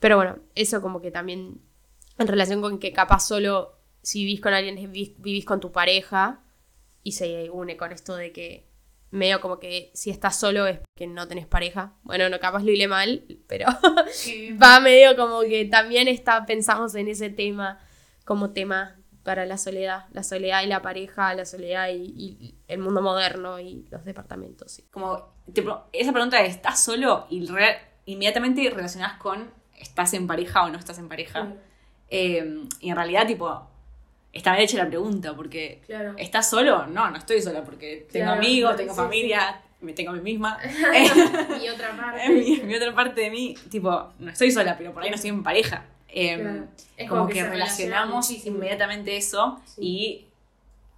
Pero 0.00 0.16
bueno, 0.16 0.38
eso 0.54 0.82
como 0.82 1.00
que 1.00 1.10
también 1.10 1.60
en 2.18 2.26
relación 2.26 2.60
con 2.60 2.78
que 2.78 2.92
capaz 2.92 3.20
solo 3.20 3.76
si 4.02 4.24
vivís 4.24 4.40
con 4.40 4.54
alguien, 4.54 4.76
vivís, 4.76 5.14
vivís 5.18 5.44
con 5.44 5.60
tu 5.60 5.72
pareja 5.72 6.42
y 7.02 7.12
se 7.12 7.50
une 7.50 7.76
con 7.76 7.92
esto 7.92 8.16
de 8.16 8.32
que 8.32 8.66
medio 9.10 9.40
como 9.40 9.58
que 9.58 9.90
si 9.94 10.10
estás 10.10 10.38
solo 10.38 10.66
es 10.66 10.80
que 10.96 11.06
no 11.06 11.26
tenés 11.28 11.46
pareja. 11.46 11.94
Bueno, 12.02 12.28
no, 12.28 12.38
capaz 12.38 12.62
lo 12.62 12.70
hile 12.70 12.88
mal, 12.88 13.24
pero 13.46 13.66
va 14.62 14.80
medio 14.80 15.16
como 15.16 15.40
que 15.40 15.64
también 15.64 16.08
está, 16.08 16.46
pensamos 16.46 16.94
en 16.94 17.08
ese 17.08 17.30
tema 17.30 17.80
como 18.24 18.50
tema 18.50 18.96
para 19.26 19.44
la 19.44 19.58
soledad, 19.58 20.04
la 20.12 20.22
soledad 20.22 20.62
y 20.62 20.68
la 20.68 20.82
pareja, 20.82 21.34
la 21.34 21.44
soledad 21.44 21.88
y, 21.92 22.54
el 22.68 22.78
mundo 22.78 23.02
moderno 23.02 23.58
y 23.58 23.84
los 23.90 24.04
departamentos. 24.04 24.80
Como 24.92 25.34
esa 25.92 26.12
pregunta 26.12 26.40
de 26.40 26.46
¿estás 26.46 26.82
solo? 26.84 27.26
y 27.28 27.44
inmediatamente 28.06 28.70
relacionás 28.70 29.18
con 29.18 29.50
¿estás 29.76 30.14
en 30.14 30.28
pareja 30.28 30.62
o 30.62 30.68
no 30.68 30.78
estás 30.78 31.00
en 31.00 31.08
pareja? 31.08 31.54
Eh, 32.08 32.62
y 32.78 32.88
en 32.88 32.94
realidad, 32.94 33.26
tipo, 33.26 33.68
está 34.32 34.52
bien 34.52 34.62
hecha 34.62 34.78
la 34.78 34.86
pregunta, 34.86 35.34
porque 35.34 35.82
¿estás 36.18 36.48
solo? 36.48 36.86
No, 36.86 37.10
no 37.10 37.18
estoy 37.18 37.42
sola, 37.42 37.64
porque 37.64 38.06
tengo 38.12 38.30
amigos, 38.30 38.76
tengo 38.76 38.94
familia, 38.94 39.60
me 39.80 39.92
tengo 39.92 40.12
a 40.12 40.14
mí 40.14 40.20
misma. 40.20 40.56
mi 41.60 41.68
otra 41.68 41.96
parte. 41.96 42.28
mi, 42.64 42.74
otra 42.76 42.94
parte 42.94 43.22
de 43.22 43.30
mí, 43.30 43.56
tipo, 43.68 44.12
no 44.20 44.30
estoy 44.30 44.52
sola, 44.52 44.76
pero 44.78 44.92
por 44.92 45.02
ahí 45.02 45.10
no 45.10 45.16
estoy 45.16 45.30
en 45.30 45.42
pareja. 45.42 45.84
Em, 46.18 46.66
como, 47.10 47.28
que, 47.28 47.44
relacionamos 47.44 48.30
inmediatamente 48.46 49.18
eso 49.18 49.60
y 49.76 50.24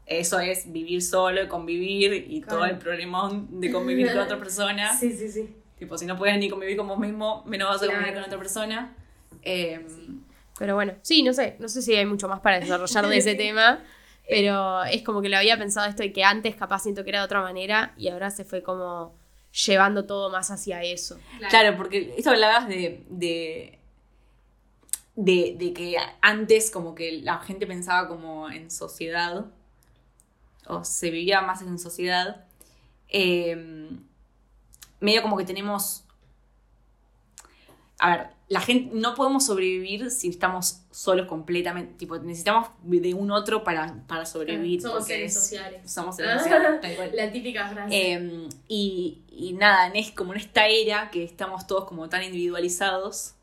eso 0.06 0.38
es 0.38 0.70
vivir 0.70 1.02
solo 1.02 1.42
y 1.42 1.48
convivir 1.48 2.26
y 2.28 2.40
todo 2.40 2.64
el 2.64 2.78
problema 2.78 3.28
de 3.50 3.72
convivir 3.72 4.12
con 4.12 4.18
otra 4.18 4.38
persona. 4.38 4.96
Sí, 4.96 5.12
sí, 5.12 5.28
sí. 5.28 5.56
Tipo, 5.76 5.98
si 5.98 6.06
no 6.06 6.16
puedes 6.16 6.38
ni 6.38 6.48
convivir 6.48 6.76
con 6.76 6.86
vos 6.86 7.00
mismo, 7.00 7.42
menos 7.46 7.68
vas 7.68 7.82
a 7.82 7.92
convivir 7.92 8.14
con 8.14 8.22
otra 8.22 8.38
persona. 8.38 8.94
Eh, 9.42 9.84
pero 10.56 10.76
bueno, 10.76 10.94
sí, 11.02 11.24
no 11.24 11.32
sé, 11.32 11.56
no 11.58 11.68
sé 11.68 11.82
si 11.82 11.96
hay 11.96 12.06
mucho 12.06 12.28
más 12.28 12.38
para 12.38 12.60
desarrollar 12.60 13.08
de 13.08 13.16
ese 13.16 13.34
tema, 13.36 13.82
pero 14.28 14.84
es 14.84 15.02
como 15.02 15.20
que 15.20 15.28
lo 15.28 15.36
había 15.36 15.58
pensado 15.58 15.88
esto 15.88 16.04
y 16.04 16.12
que 16.12 16.22
antes 16.22 16.54
capaz 16.54 16.84
siento 16.84 17.02
que 17.02 17.10
era 17.10 17.18
de 17.18 17.24
otra 17.24 17.42
manera 17.42 17.92
y 17.96 18.06
ahora 18.06 18.30
se 18.30 18.44
fue 18.44 18.62
como 18.62 19.16
llevando 19.66 20.04
todo 20.06 20.30
más 20.30 20.52
hacia 20.52 20.80
eso. 20.84 21.18
Claro, 21.48 21.76
porque 21.76 22.14
esto 22.16 22.30
hablabas 22.30 22.68
de, 22.68 23.04
de, 23.08 23.77
de, 25.18 25.72
que 25.74 25.96
antes 26.20 26.70
como 26.70 26.94
que 26.94 27.20
la 27.22 27.38
gente 27.40 27.66
pensaba 27.66 28.06
como 28.06 28.48
en 28.48 28.70
sociedad, 28.70 29.46
o 30.66 30.84
se 30.84 31.10
vivía 31.10 31.42
más 31.42 31.60
en 31.60 31.78
sociedad, 31.78 32.46
eh, 33.08 33.90
medio 35.00 35.22
como 35.22 35.36
que 35.36 35.44
tenemos... 35.44 36.04
A 37.98 38.16
ver, 38.16 38.26
la 38.46 38.60
gente, 38.60 38.90
no 38.94 39.16
podemos 39.16 39.44
sobrevivir 39.44 40.12
si 40.12 40.28
estamos 40.28 40.82
solos 40.92 41.26
completamente, 41.26 41.94
tipo, 41.94 42.16
necesitamos 42.18 42.68
de 42.82 43.12
un 43.12 43.32
otro 43.32 43.64
para, 43.64 44.04
para 44.06 44.24
sobrevivir. 44.24 44.80
Somos 44.80 45.04
seres 45.04 45.34
sociales. 45.34 45.92
Somos 45.92 46.14
seres 46.14 46.42
sociales, 46.42 47.12
La 47.12 47.32
típica 47.32 47.68
frase. 47.68 48.12
Em, 48.12 48.48
y, 48.68 49.24
y, 49.32 49.52
nada, 49.54 49.88
es 49.88 50.12
como 50.12 50.32
en 50.32 50.38
esta 50.38 50.68
era 50.68 51.10
que 51.10 51.24
estamos 51.24 51.66
todos 51.66 51.86
como 51.86 52.08
tan 52.08 52.22
individualizados, 52.22 53.34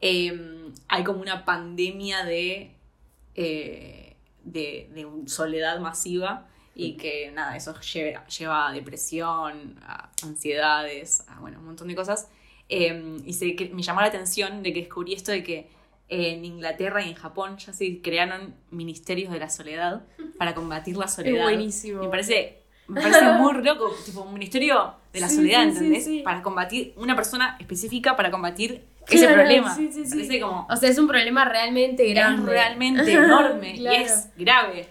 em, 0.00 0.72
hay 0.88 1.04
como 1.04 1.20
una 1.20 1.44
pandemia 1.44 2.24
de, 2.24 2.74
eh, 3.34 4.16
de, 4.44 4.90
de, 4.92 5.06
soledad 5.26 5.80
masiva 5.80 6.48
y 6.74 6.96
que 6.96 7.30
nada, 7.32 7.56
eso 7.56 7.78
lleva, 7.80 8.26
lleva 8.26 8.68
a 8.68 8.72
depresión, 8.72 9.78
a 9.82 10.10
ansiedades, 10.22 11.24
a 11.28 11.40
bueno, 11.40 11.58
un 11.58 11.66
montón 11.66 11.88
de 11.88 11.94
cosas. 11.94 12.28
Em, 12.68 13.20
y 13.26 13.32
se, 13.32 13.56
me 13.72 13.82
llamó 13.82 14.00
la 14.00 14.06
atención 14.06 14.62
de 14.62 14.72
que 14.72 14.80
descubrí 14.80 15.14
esto 15.14 15.32
de 15.32 15.42
que 15.42 15.68
en 16.08 16.44
Inglaterra 16.44 17.04
y 17.04 17.08
en 17.08 17.14
Japón 17.14 17.56
ya 17.58 17.72
se 17.72 18.00
crearon 18.00 18.54
ministerios 18.70 19.32
de 19.32 19.38
la 19.38 19.50
soledad 19.50 20.02
para 20.38 20.54
combatir 20.54 20.96
la 20.96 21.08
soledad. 21.08 21.42
buenísimo. 21.42 22.02
Me 22.02 22.08
parece, 22.08 22.62
me 22.88 23.00
parece 23.00 23.24
muy 23.32 23.62
loco, 23.62 23.92
tipo 24.04 24.22
un 24.22 24.32
ministerio 24.32 24.94
de 25.12 25.20
la 25.20 25.28
soledad, 25.28 25.64
¿entendés? 25.64 26.08
para 26.22 26.42
combatir, 26.42 26.94
una 26.96 27.14
persona 27.14 27.56
específica 27.60 28.16
para 28.16 28.30
combatir 28.30 28.84
ese 29.16 29.28
problema. 29.28 29.74
Parece 29.74 30.40
como, 30.40 30.66
o 30.68 30.76
sea, 30.76 30.88
es 30.88 30.98
un 30.98 31.08
problema 31.08 31.44
realmente 31.44 32.08
grande. 32.08 32.42
Es 32.42 32.48
realmente 32.48 33.12
enorme 33.12 33.76
y 33.76 33.86
es 33.86 34.28
grave. 34.36 34.88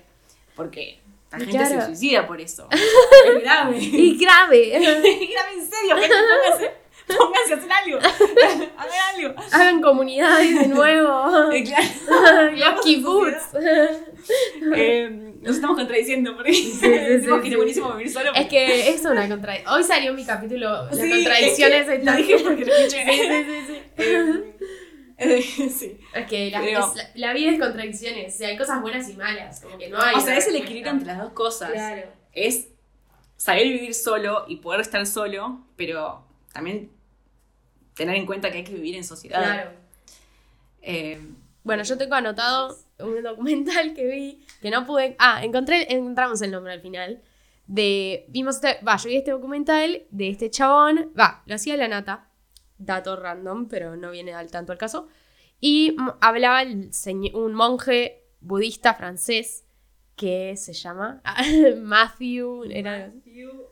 Porque 0.56 1.00
la 1.32 1.40
gente 1.40 1.66
se 1.66 1.86
suicida 1.86 2.28
por 2.28 2.42
eso. 2.42 2.68
es 2.72 3.42
grave. 3.42 3.78
Y 3.78 4.18
grave. 4.18 4.58
y 4.68 5.28
grave 5.28 5.54
en 5.54 5.70
serio, 5.70 5.96
que 5.96 6.72
Pónganse 7.18 7.54
a 7.54 7.58
hacer 7.58 7.72
algo. 7.72 8.00
Hagan 8.78 9.16
algo. 9.16 9.42
Hagan 9.52 9.82
comunidades 9.82 10.60
de 10.60 10.68
nuevo. 10.68 11.10
Eh, 11.52 11.64
claro. 11.64 12.52
Los 12.52 12.82
kibbutz. 12.82 13.56
Eh, 14.76 15.34
nos 15.42 15.56
estamos 15.56 15.78
contradiciendo 15.78 16.36
porque 16.36 16.54
sí, 16.54 16.74
sí, 16.74 16.80
que 17.44 17.56
buenísimo 17.56 17.92
vivir 17.94 18.12
solo. 18.12 18.34
Es 18.36 18.48
que 18.48 18.90
es 18.90 19.04
una 19.06 19.28
contradicción. 19.28 19.74
Hoy 19.74 19.84
salió 19.84 20.14
mi 20.14 20.26
capítulo, 20.26 20.70
las 20.70 20.98
contradicciones. 20.98 21.88
Es 21.88 22.00
que, 22.00 22.06
lo 22.06 22.16
dije 22.16 22.38
porque 22.44 22.66
lo 22.66 22.76
escuché. 22.76 23.06
Sí, 23.06 23.44
sí, 23.48 23.74
sí. 23.98 24.66
Eh, 25.18 25.42
sí. 25.42 26.00
Es 26.14 26.28
que 26.28 26.52
la, 26.52 26.62
la, 27.16 27.34
vida 27.34 27.52
es 27.52 27.60
contradicciones. 27.60 28.36
O 28.36 28.38
sea, 28.38 28.50
hay 28.50 28.58
cosas 28.58 28.82
buenas 28.82 29.10
y 29.10 29.14
malas. 29.14 29.62
Como 29.62 29.78
que 29.78 29.90
no 29.90 30.00
hay. 30.00 30.16
O 30.16 30.22
sea, 30.22 30.38
es 30.38 30.48
el 30.48 30.58
equilibrio 30.58 30.92
entre 30.92 31.08
las 31.08 31.18
dos 31.18 31.34
cosas. 31.34 31.72
Claro. 31.72 32.04
Es 32.34 32.68
saber 33.38 33.64
vivir 33.64 33.94
solo 33.94 34.46
y 34.48 34.58
poder 34.58 34.82
estar 34.82 35.06
solo, 35.06 35.66
pero 35.76 36.26
también 36.54 36.92
tener 38.00 38.16
en 38.16 38.26
cuenta 38.26 38.50
que 38.50 38.60
hay 38.60 38.64
que 38.64 38.74
vivir 38.74 38.96
en 38.96 39.04
sociedad. 39.04 39.44
Claro. 39.44 39.72
Eh, 40.82 41.20
bueno, 41.64 41.84
yo 41.84 41.98
tengo 41.98 42.16
anotado 42.16 42.78
un 43.00 43.22
documental 43.22 43.94
que 43.94 44.08
vi, 44.08 44.46
que 44.62 44.72
no 44.72 44.86
pude... 44.86 45.18
Ah, 45.20 45.44
encontré, 45.44 45.94
encontramos 45.94 46.42
el 46.42 46.52
nombre 46.52 46.72
al 46.72 46.82
final. 46.82 47.22
De, 47.68 48.26
vimos 48.30 48.56
este, 48.56 48.84
va, 48.84 48.96
yo 48.96 49.10
vi 49.10 49.18
este 49.18 49.32
documental 49.32 50.04
de 50.10 50.30
este 50.30 50.50
chabón, 50.50 51.12
va, 51.20 51.44
lo 51.46 51.56
hacía 51.56 51.76
la 51.76 51.90
nata, 51.90 52.30
dato 52.78 53.18
random, 53.18 53.68
pero 53.68 53.98
no 53.98 54.12
viene 54.12 54.34
al 54.34 54.50
tanto 54.50 54.72
al 54.72 54.78
caso, 54.78 55.08
y 55.60 55.96
hablaba 56.22 56.64
el 56.64 56.90
un 57.34 57.54
monje 57.54 58.24
budista 58.40 58.96
francés 58.96 59.66
que 60.16 60.56
se 60.56 60.72
llama 60.74 61.22
Matthew, 61.78 62.64
era 62.72 63.12
Matthew. 63.14 63.68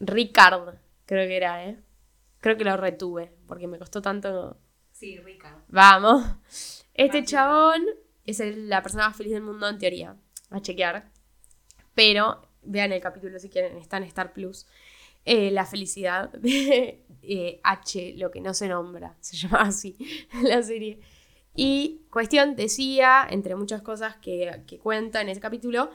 Ricard, 0.00 0.74
creo 1.06 1.26
que 1.28 1.36
era, 1.36 1.64
¿eh? 1.64 1.78
Creo 2.48 2.56
que 2.56 2.64
lo 2.64 2.78
retuve, 2.78 3.30
porque 3.46 3.66
me 3.66 3.78
costó 3.78 4.00
tanto. 4.00 4.56
Sí, 4.92 5.18
rica. 5.18 5.62
Vamos. 5.68 6.82
Este 6.94 7.22
chabón 7.22 7.84
es 8.24 8.40
la 8.40 8.82
persona 8.82 9.08
más 9.08 9.18
feliz 9.18 9.34
del 9.34 9.42
mundo 9.42 9.68
en 9.68 9.76
teoría. 9.76 10.16
A 10.48 10.62
chequear. 10.62 11.12
Pero, 11.94 12.40
vean 12.62 12.90
el 12.92 13.02
capítulo 13.02 13.38
si 13.38 13.50
quieren, 13.50 13.76
está 13.76 13.98
en 13.98 14.04
Star 14.04 14.32
Plus. 14.32 14.66
Eh, 15.26 15.50
la 15.50 15.66
felicidad 15.66 16.32
de 16.32 17.04
eh, 17.20 17.60
H, 17.64 18.14
lo 18.16 18.30
que 18.30 18.40
no 18.40 18.54
se 18.54 18.66
nombra, 18.66 19.14
se 19.20 19.36
llama 19.36 19.60
así 19.64 19.98
la 20.42 20.62
serie. 20.62 21.00
Y 21.54 22.06
cuestión 22.10 22.56
decía, 22.56 23.26
entre 23.28 23.56
muchas 23.56 23.82
cosas 23.82 24.16
que, 24.16 24.80
cuenta 24.82 25.20
en 25.20 25.28
ese 25.28 25.40
capítulo, 25.42 25.90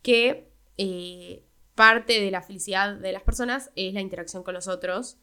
que 0.00 0.48
eh, 0.78 1.44
parte 1.74 2.18
de 2.18 2.30
la 2.30 2.40
felicidad 2.40 2.96
de 2.96 3.12
las 3.12 3.24
personas 3.24 3.70
es 3.76 3.92
la 3.92 4.00
interacción 4.00 4.42
con 4.42 4.54
los 4.54 4.68
otros 4.68 5.18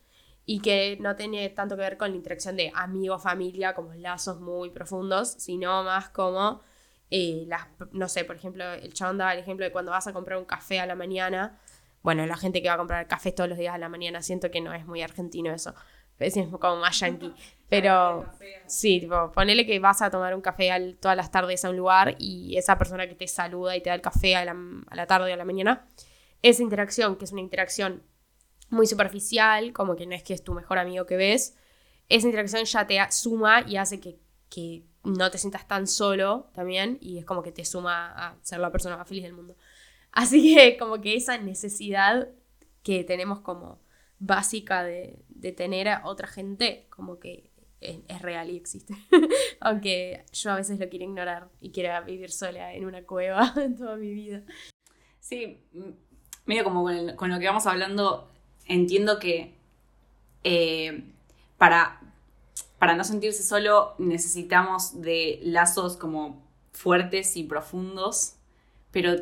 y 0.45 0.59
que 0.59 0.97
no 1.01 1.15
tiene 1.15 1.49
tanto 1.49 1.75
que 1.75 1.81
ver 1.81 1.97
con 1.97 2.11
la 2.11 2.17
interacción 2.17 2.55
de 2.55 2.71
amigo, 2.75 3.17
familia, 3.17 3.73
como 3.73 3.93
lazos 3.93 4.39
muy 4.39 4.69
profundos, 4.69 5.31
sino 5.31 5.83
más 5.83 6.09
como, 6.09 6.61
eh, 7.09 7.45
las, 7.47 7.67
no 7.91 8.07
sé, 8.07 8.25
por 8.25 8.35
ejemplo, 8.35 8.63
el 8.73 8.93
chabón 8.93 9.17
daba 9.17 9.33
el 9.33 9.39
ejemplo 9.39 9.65
de 9.65 9.71
cuando 9.71 9.91
vas 9.91 10.07
a 10.07 10.13
comprar 10.13 10.37
un 10.37 10.45
café 10.45 10.79
a 10.79 10.85
la 10.85 10.95
mañana, 10.95 11.59
bueno, 12.03 12.25
la 12.27 12.37
gente 12.37 12.61
que 12.61 12.67
va 12.67 12.75
a 12.75 12.77
comprar 12.77 13.07
café 13.07 13.31
todos 13.31 13.49
los 13.49 13.57
días 13.57 13.73
a 13.73 13.79
la 13.79 13.89
mañana, 13.89 14.21
siento 14.21 14.51
que 14.51 14.61
no 14.61 14.73
es 14.73 14.85
muy 14.85 15.01
argentino 15.01 15.51
eso, 15.51 15.73
es 16.19 16.35
como 16.59 16.77
más 16.77 16.99
yankee, 16.99 17.33
pero 17.67 18.25
sí, 18.67 18.99
tipo, 18.99 19.31
ponele 19.31 19.65
que 19.65 19.79
vas 19.79 20.03
a 20.03 20.11
tomar 20.11 20.35
un 20.35 20.41
café 20.41 20.69
todas 20.99 21.17
las 21.17 21.31
tardes 21.31 21.65
a 21.65 21.71
un 21.71 21.77
lugar 21.77 22.15
y 22.19 22.55
esa 22.57 22.77
persona 22.77 23.07
que 23.07 23.15
te 23.15 23.27
saluda 23.27 23.75
y 23.75 23.81
te 23.81 23.89
da 23.89 23.95
el 23.95 24.01
café 24.01 24.35
a 24.35 24.45
la, 24.45 24.55
a 24.87 24.95
la 24.95 25.07
tarde 25.07 25.31
o 25.31 25.33
a 25.33 25.37
la 25.37 25.45
mañana, 25.45 25.87
esa 26.43 26.61
interacción, 26.61 27.15
que 27.15 27.25
es 27.25 27.31
una 27.31 27.41
interacción 27.41 28.03
muy 28.69 28.87
superficial, 28.87 29.73
como 29.73 29.95
que 29.95 30.05
no 30.05 30.15
es 30.15 30.23
que 30.23 30.33
es 30.33 30.43
tu 30.43 30.53
mejor 30.53 30.77
amigo 30.77 31.05
que 31.05 31.17
ves, 31.17 31.55
esa 32.09 32.27
interacción 32.27 32.65
ya 32.65 32.87
te 32.87 32.99
suma 33.11 33.63
y 33.67 33.77
hace 33.77 33.99
que, 33.99 34.19
no 35.03 35.29
te 35.29 35.37
sientas 35.37 35.67
tan 35.67 35.85
solo 35.85 36.49
también 36.53 36.97
y 37.01 37.17
es 37.19 37.25
como 37.25 37.43
que 37.43 37.51
te 37.51 37.65
suma 37.65 38.07
a 38.07 38.37
ser 38.41 38.59
la 38.59 38.71
persona 38.71 38.97
más 38.97 39.07
feliz 39.07 39.23
del 39.23 39.33
mundo. 39.33 39.55
Así 40.11 40.55
que 40.55 40.77
como 40.77 41.01
que 41.01 41.15
esa 41.15 41.37
necesidad 41.37 42.29
que 42.81 43.03
tenemos 43.03 43.41
como 43.41 43.79
básica 44.17 44.83
de, 44.83 45.23
tener 45.55 45.89
a 45.89 46.01
otra 46.05 46.27
gente, 46.27 46.87
como 46.89 47.19
que 47.19 47.51
es, 47.81 47.99
es 48.07 48.21
real 48.21 48.49
y 48.49 48.55
existe. 48.55 48.95
Aunque 49.59 50.25
yo 50.31 50.51
a 50.51 50.55
veces 50.55 50.79
lo 50.79 50.89
quiero 50.89 51.05
ignorar 51.05 51.49
y 51.59 51.71
quiera 51.71 52.01
vivir 52.01 52.31
sola 52.31 52.73
en 52.73 52.85
una 52.85 53.03
cueva 53.03 53.53
en 53.57 53.75
toda 53.77 53.97
mi 53.97 54.11
vida. 54.11 54.41
Sí, 55.19 55.59
medio 56.45 56.63
como 56.63 56.83
con 57.15 57.29
lo 57.29 57.39
que 57.39 57.45
vamos 57.45 57.67
hablando 57.67 58.31
entiendo 58.65 59.19
que 59.19 59.53
eh, 60.43 61.03
para, 61.57 61.99
para 62.79 62.95
no 62.95 63.03
sentirse 63.03 63.43
solo 63.43 63.95
necesitamos 63.97 65.01
de 65.01 65.39
lazos 65.43 65.97
como 65.97 66.43
fuertes 66.71 67.37
y 67.37 67.43
profundos, 67.43 68.33
pero 68.91 69.15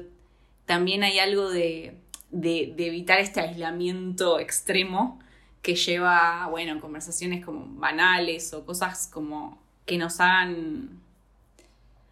también 0.65 1.03
hay 1.03 1.19
algo 1.19 1.49
de, 1.49 1.97
de, 2.31 2.73
de 2.75 2.87
evitar 2.87 3.19
este 3.19 3.41
aislamiento 3.41 4.39
extremo 4.39 5.19
que 5.61 5.75
lleva, 5.75 6.47
bueno, 6.49 6.79
conversaciones 6.81 7.43
como 7.43 7.65
banales 7.79 8.53
o 8.53 8.65
cosas 8.65 9.07
como 9.07 9.57
que 9.85 9.97
nos 9.97 10.19
hagan 10.19 11.01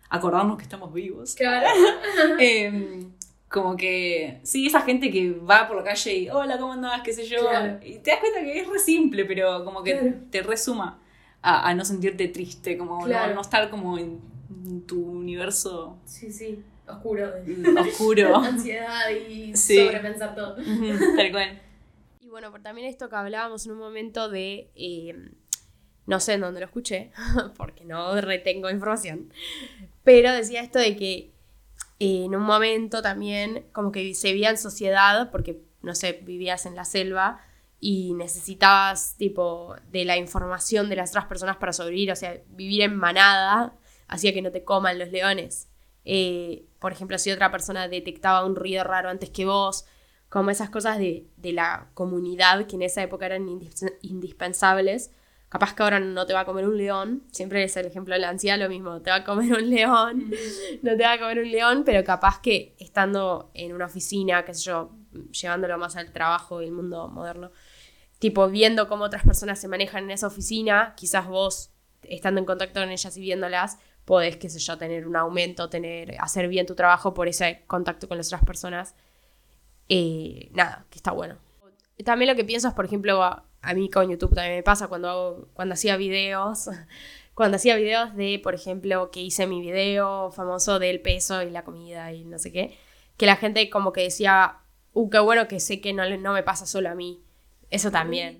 acordarnos 0.10 0.58
que 0.58 0.64
estamos 0.64 0.94
vivos. 0.94 1.36
Claro. 1.36 1.68
Em, 2.40 3.12
como 3.52 3.76
que, 3.76 4.40
sí, 4.44 4.68
esa 4.68 4.82
gente 4.82 5.12
que 5.12 5.32
va 5.32 5.68
por 5.68 5.78
la 5.78 5.84
calle 5.84 6.14
y, 6.16 6.30
hola, 6.30 6.58
¿cómo 6.58 6.74
andás? 6.74 7.02
¿Qué 7.04 7.12
sé 7.14 7.26
yo? 7.26 7.42
Claro. 7.42 7.80
Y 7.86 8.00
te 8.00 8.12
das 8.12 8.20
cuenta 8.22 8.40
que 8.42 8.60
es 8.62 8.68
re 8.68 8.80
simple, 8.80 9.26
pero 9.26 9.66
como 9.66 9.84
que 9.84 9.92
Claro. 10.00 10.14
te 10.32 10.42
resuma 10.42 11.00
a, 11.42 11.68
a 11.70 11.74
no 11.76 11.84
sentirte 11.84 12.28
triste, 12.30 12.78
como 12.78 13.00
no- 13.02 13.06
Claro. 13.06 13.36
no, 13.36 13.42
estar 13.42 13.70
como 13.70 13.98
en, 13.98 14.20
en 14.66 14.82
tu 14.88 15.04
universo 15.04 15.98
Sí, 16.06 16.32
sí. 16.32 16.64
Oscuro. 16.88 17.30
oscuro. 17.82 18.36
Ansiedad 18.44 19.10
y 19.10 19.56
Sí. 19.56 19.78
sobrepensar 19.84 20.34
todo. 20.36 20.56
Tal 20.56 21.32
cual. 21.32 21.62
Y 22.22 22.30
bueno, 22.30 22.52
por 22.52 22.62
también 22.62 22.88
esto 22.88 23.10
que 23.10 23.16
hablábamos 23.18 23.66
en 23.66 23.74
un 23.74 23.80
momento 23.80 24.30
de, 24.30 24.70
eh, 24.76 25.14
no 26.06 26.20
sé 26.22 26.34
en 26.36 26.42
dónde 26.42 26.62
lo 26.62 26.68
escuché, 26.68 27.12
porque 27.58 27.84
no 27.84 28.20
retengo 28.22 28.70
información, 28.70 29.34
pero 30.06 30.32
decía 30.32 30.62
esto 30.62 30.80
de 30.80 30.96
que 30.96 31.32
en 32.04 32.36
un 32.36 32.42
momento 32.42 33.04
también 33.04 33.68
como 33.74 33.92
que 33.92 34.16
se 34.16 34.34
vivía 34.34 34.50
en 34.50 34.58
sociedad, 34.58 35.30
porque, 35.30 35.62
no 35.84 35.94
sé, 35.94 36.20
vivías 36.24 36.66
en 36.66 36.76
la 36.76 36.84
selva 36.84 37.42
y 37.80 38.14
necesitabas 38.16 39.16
tipo 39.18 39.76
de 39.92 40.06
la 40.06 40.18
información 40.18 40.90
de 40.90 40.96
las 40.96 41.12
otras 41.12 41.26
personas 41.26 41.58
para 41.58 41.74
sobrevivir, 41.74 42.12
o 42.12 42.16
sea, 42.16 42.42
vivir 42.50 42.82
en 42.82 42.96
manada 42.96 43.76
hacía 44.08 44.34
que 44.34 44.42
no 44.42 44.52
te 44.52 44.64
coman 44.64 44.98
los 44.98 45.12
leones. 45.12 45.68
Eh, 46.04 46.66
por 46.80 46.92
ejemplo, 46.92 47.20
si 47.20 47.32
otra 47.32 47.52
persona 47.52 47.88
detectaba 47.88 48.46
un 48.46 48.56
ruido 48.56 48.84
raro 48.84 49.10
antes 49.10 49.30
que 49.30 49.46
vos, 49.46 49.86
como 50.28 50.50
esas 50.50 50.72
cosas 50.72 50.98
de, 50.98 51.28
de 51.38 51.54
la 51.54 51.90
comunidad 51.94 52.66
que 52.66 52.78
en 52.78 52.82
esa 52.82 53.04
época 53.04 53.28
eran 53.28 53.48
indis- 53.48 53.94
indispensables. 54.02 55.12
Capaz 55.52 55.76
que 55.76 55.84
ahora 55.84 56.00
no 56.00 56.26
te 56.26 56.32
va 56.32 56.40
a 56.40 56.46
comer 56.46 56.66
un 56.66 56.78
león, 56.78 57.24
siempre 57.34 57.62
es 57.66 57.76
el 57.76 57.86
ejemplo 57.86 58.14
de 58.14 58.22
la 58.22 58.30
ansiedad, 58.30 58.58
lo 58.58 58.70
mismo, 58.70 59.02
te 59.02 59.10
va 59.10 59.18
a 59.18 59.24
comer 59.26 59.52
un 59.52 59.70
león, 59.70 60.32
no 60.82 60.96
te 60.96 61.04
va 61.04 61.12
a 61.12 61.20
comer 61.20 61.40
un 61.40 61.52
león, 61.52 61.84
pero 61.86 62.06
capaz 62.06 62.40
que 62.40 62.74
estando 62.80 63.52
en 63.54 63.74
una 63.74 63.88
oficina, 63.88 64.46
qué 64.46 64.54
sé 64.54 64.64
yo, 64.64 64.92
llevándolo 65.30 65.78
más 65.78 65.98
al 65.98 66.14
trabajo 66.14 66.62
y 66.62 66.68
el 66.68 66.72
mundo 66.72 67.10
moderno, 67.10 67.52
tipo 68.18 68.48
viendo 68.48 68.88
cómo 68.88 69.04
otras 69.04 69.26
personas 69.26 69.60
se 69.60 69.68
manejan 69.68 70.06
en 70.06 70.12
esa 70.12 70.28
oficina, 70.28 70.94
quizás 70.96 71.28
vos, 71.28 71.72
estando 72.04 72.40
en 72.40 72.46
contacto 72.46 72.80
con 72.80 72.90
ellas 72.90 73.18
y 73.18 73.20
viéndolas, 73.20 73.78
podés, 74.06 74.38
qué 74.38 74.50
sé 74.50 74.60
yo, 74.60 74.78
tener 74.78 75.06
un 75.06 75.18
aumento, 75.18 75.68
tener, 75.68 76.16
hacer 76.22 76.48
bien 76.48 76.66
tu 76.66 76.76
trabajo 76.76 77.14
por 77.14 77.28
ese 77.28 77.66
contacto 77.68 78.08
con 78.08 78.16
las 78.16 78.28
otras 78.28 78.46
personas. 78.46 78.96
Eh, 79.90 80.50
nada, 80.54 80.86
que 80.90 80.98
está 80.98 81.12
bueno. 81.12 81.36
También 82.06 82.30
lo 82.30 82.38
que 82.38 82.46
pienso 82.46 82.70
es, 82.70 82.74
por 82.74 82.86
ejemplo, 82.86 83.44
a, 83.62 83.74
mí 83.74 83.90
con 83.90 84.10
YouTube 84.10 84.34
también 84.36 84.58
me 84.58 84.64
pasa 84.64 84.88
cuando, 84.88 85.10
hago- 85.10 85.48
cuando 85.54 85.74
hacía 85.74 85.98
videos, 85.98 86.70
cuando 87.34 87.58
hacía 87.58 87.76
videos 87.76 88.16
de, 88.16 88.40
por 88.44 88.56
ejemplo, 88.56 89.12
que 89.12 89.22
hice 89.22 89.48
mi 89.48 89.62
video 89.62 90.32
famoso 90.32 90.80
del 90.80 91.02
peso 91.02 91.42
y 91.44 91.50
la 91.50 91.64
comida 91.64 92.12
y 92.14 92.26
no 92.26 92.40
sé 92.40 92.52
qué, 92.52 92.78
que 93.18 93.26
la 93.26 93.36
gente 93.36 93.70
como 93.70 93.94
que 93.94 94.02
decía, 94.02 94.58
uh, 94.94 95.10
qué 95.10 95.20
bueno 95.20 95.48
que 95.48 95.60
sé 95.60 95.82
que 95.82 95.94
no, 95.94 96.08
no 96.18 96.34
me 96.34 96.44
pasa 96.44 96.66
solo 96.66 96.90
a 96.90 96.96
mí. 96.96 97.22
Eso 97.70 97.90
también. 97.90 98.40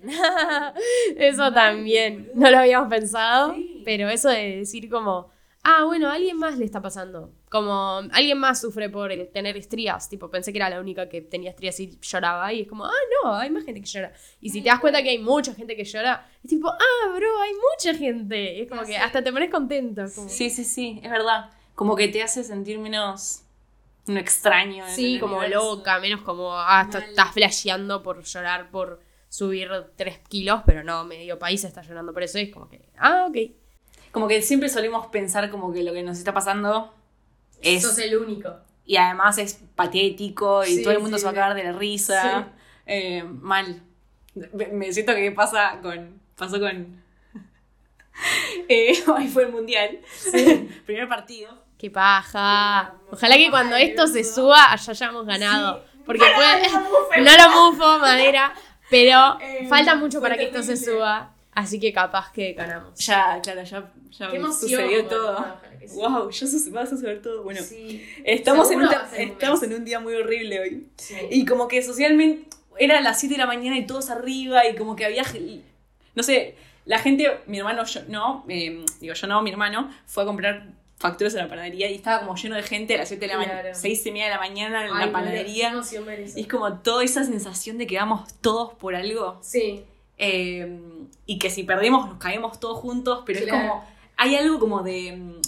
eso 1.16 1.52
también. 1.52 2.30
No 2.34 2.50
lo 2.50 2.58
habíamos 2.58 2.88
pensado, 2.90 3.54
pero 3.84 4.10
eso 4.10 4.28
de 4.28 4.58
decir 4.58 4.90
como, 4.90 5.30
ah, 5.64 5.84
bueno, 5.84 6.08
a 6.08 6.14
alguien 6.14 6.36
más 6.38 6.58
le 6.58 6.64
está 6.64 6.80
pasando. 6.82 7.32
Como 7.50 8.02
alguien 8.12 8.38
más 8.38 8.60
sufre 8.60 8.88
por 8.88 9.12
el 9.12 9.28
tener 9.28 9.56
estrías. 9.56 10.08
Tipo, 10.08 10.30
pensé 10.30 10.52
que 10.52 10.58
era 10.58 10.70
la 10.70 10.80
única 10.80 11.08
que 11.08 11.20
tenía 11.20 11.50
estrías 11.50 11.78
y 11.80 11.98
lloraba. 12.00 12.52
Y 12.52 12.62
es 12.62 12.68
como, 12.68 12.84
ah, 12.86 12.90
no, 13.22 13.34
hay 13.36 13.50
más 13.50 13.64
gente 13.64 13.80
que 13.80 13.86
llora. 13.86 14.12
Y 14.40 14.50
si 14.50 14.62
te 14.62 14.68
das 14.70 14.80
cuenta 14.80 15.02
que 15.02 15.10
hay 15.10 15.18
mucha 15.18 15.54
gente 15.54 15.76
que 15.76 15.84
llora, 15.84 16.28
es 16.42 16.50
tipo, 16.50 16.68
ah, 16.68 17.14
bro, 17.14 17.40
hay 17.42 17.52
mucha 17.54 17.96
gente. 17.98 18.56
Y 18.56 18.60
es 18.62 18.68
como 18.68 18.82
que 18.82 18.96
hasta 18.96 19.22
te 19.22 19.32
pones 19.32 19.50
contento. 19.50 20.02
Como, 20.14 20.28
Sí, 20.28 20.50
sí, 20.50 20.64
sí, 20.64 21.00
es 21.02 21.10
verdad. 21.10 21.50
Como 21.74 21.94
que 21.96 22.08
te 22.08 22.22
hace 22.22 22.42
sentir 22.44 22.78
menos 22.78 23.42
un 24.08 24.16
extraño. 24.18 24.84
Sí, 24.88 25.18
como 25.20 25.38
universo. 25.38 25.76
loca, 25.76 25.98
menos 26.00 26.22
como, 26.22 26.52
ah, 26.54 26.82
está- 26.86 27.00
Mal. 27.00 27.08
estás 27.10 27.32
flasheando 27.32 28.02
por 28.02 28.22
llorar 28.24 28.70
por 28.70 29.00
subir 29.28 29.70
3 29.96 30.18
kilos, 30.28 30.62
pero 30.66 30.82
no, 30.82 31.04
medio 31.04 31.38
país 31.38 31.62
está 31.64 31.82
llorando 31.82 32.12
por 32.12 32.22
eso. 32.22 32.38
Y 32.38 32.42
es 32.42 32.52
como 32.52 32.68
que, 32.68 32.88
ah, 32.98 33.26
ok. 33.28 33.36
Como 34.12 34.28
que 34.28 34.40
siempre 34.42 34.68
solemos 34.68 35.06
pensar 35.08 35.50
como 35.50 35.72
que 35.72 35.82
lo 35.82 35.92
que 35.92 36.02
nos 36.02 36.18
está 36.18 36.32
pasando 36.32 36.94
es... 37.60 37.82
Sos 37.82 37.98
el 37.98 38.16
único. 38.16 38.54
Y 38.84 38.96
además 38.96 39.38
es 39.38 39.54
patético 39.74 40.64
y 40.64 40.76
Sí, 40.76 40.82
todo 40.82 40.92
el 40.92 41.00
mundo 41.00 41.16
sí, 41.16 41.22
se 41.22 41.24
va 41.26 41.30
a 41.30 41.34
sí. 41.34 41.38
cagar 41.40 41.56
de 41.56 41.64
la 41.64 41.72
risa. 41.72 42.42
Sí. 42.44 42.62
Eh, 42.86 43.24
mal. 43.24 43.82
Me, 44.72 44.92
siento 44.92 45.14
que 45.14 45.30
pasa 45.32 45.78
con. 45.82 46.20
Pasó 46.36 46.58
con. 46.58 47.00
eh, 48.68 48.92
hoy 49.06 49.28
fue 49.28 49.44
el 49.44 49.52
mundial. 49.52 50.00
Primer 50.86 51.08
partido. 51.08 51.62
Qué 51.78 51.90
paja. 51.90 52.94
Ojalá 53.10 53.36
que 53.36 53.50
cuando 53.50 53.76
esto 53.76 54.06
se 54.06 54.24
suba 54.24 54.74
ya 54.76 54.92
hayamos 54.92 55.26
ganado. 55.26 55.84
Porque 56.04 56.24
puede- 56.34 56.68
no 56.68 56.80
lo 56.80 56.90
mufen. 56.90 57.24
no 57.24 57.30
lo 57.36 57.70
mufo, 57.70 57.98
madera. 57.98 58.52
Pero 58.90 59.38
Eh, 59.40 59.66
falta 59.68 59.94
mucho 59.94 60.20
para 60.20 60.36
que 60.36 60.44
esto 60.44 60.62
se 60.62 60.76
suba. 60.76 61.32
Así 61.54 61.78
que 61.78 61.92
capaz 61.92 62.32
que 62.32 62.54
ganamos. 62.54 62.98
Ya, 62.98 63.38
claro, 63.42 63.62
ya, 63.62 63.92
ya 64.10 64.30
Qué 64.30 64.36
emoción, 64.36 64.70
sucedió 64.70 64.86
bueno, 65.04 65.08
todo. 65.08 65.46
que 65.78 65.88
sí. 65.88 65.96
Wow, 65.96 66.30
ya 66.30 66.46
va 66.74 66.80
a 66.82 66.86
suceder 66.86 67.20
todo. 67.22 67.42
Bueno, 67.42 67.60
Sí. 67.62 68.02
estamos, 68.24 68.70
en 68.70 68.80
un, 68.80 68.88
Seguro 68.88 69.06
estamos 69.16 69.62
en 69.62 69.74
un 69.74 69.84
día 69.84 70.00
muy 70.00 70.14
horrible 70.14 70.60
hoy. 70.60 70.86
Sí. 70.96 71.14
Y 71.30 71.44
como 71.44 71.68
que 71.68 71.82
socialmente 71.82 72.48
era 72.78 73.00
las 73.02 73.20
7 73.20 73.34
de 73.34 73.38
la 73.38 73.46
mañana 73.46 73.76
y 73.76 73.86
todos 73.86 74.08
arriba 74.08 74.66
y 74.66 74.74
como 74.76 74.96
que 74.96 75.04
había, 75.04 75.24
no 76.14 76.22
sé, 76.22 76.54
la 76.86 76.98
gente, 76.98 77.30
mi 77.46 77.58
hermano, 77.58 77.84
yo 77.84 78.00
no, 78.08 78.44
eh, 78.48 78.84
digo 79.00 79.12
yo 79.14 79.26
no, 79.26 79.42
mi 79.42 79.50
hermano 79.50 79.90
fue 80.06 80.22
a 80.22 80.26
comprar 80.26 80.66
facturas 80.98 81.34
a 81.34 81.38
la 81.38 81.48
panadería 81.48 81.90
y 81.90 81.94
estaba 81.96 82.20
como 82.20 82.34
lleno 82.36 82.54
de 82.56 82.62
gente 82.62 82.94
a 82.94 82.98
las 82.98 83.08
7 83.08 83.26
de 83.26 83.32
la 83.32 83.36
mañana, 83.38 83.60
Claro. 83.60 83.76
6 83.78 84.06
y 84.06 84.10
media 84.12 84.24
de 84.26 84.30
la 84.30 84.38
mañana 84.38 84.86
en 84.86 84.94
Ay, 84.94 85.06
la 85.06 85.12
panadería. 85.12 85.74
Y 86.34 86.40
es 86.40 86.46
como 86.46 86.78
toda 86.78 87.04
esa 87.04 87.24
sensación 87.24 87.76
de 87.76 87.86
que 87.86 87.96
vamos 87.96 88.32
todos 88.40 88.72
por 88.74 88.94
algo 88.94 89.38
Sí. 89.42 89.84
eh, 90.16 90.80
y 91.26 91.38
que 91.38 91.50
si 91.50 91.62
perdemos 91.64 92.06
nos 92.08 92.18
caemos 92.18 92.58
todos 92.60 92.78
juntos, 92.78 93.22
pero 93.26 93.38
es 93.38 93.44
Claro. 93.46 93.68
como, 93.68 93.84
hay 94.16 94.36
algo 94.36 94.58
como 94.58 94.82
de, 94.82 95.12
mm, 95.16 95.40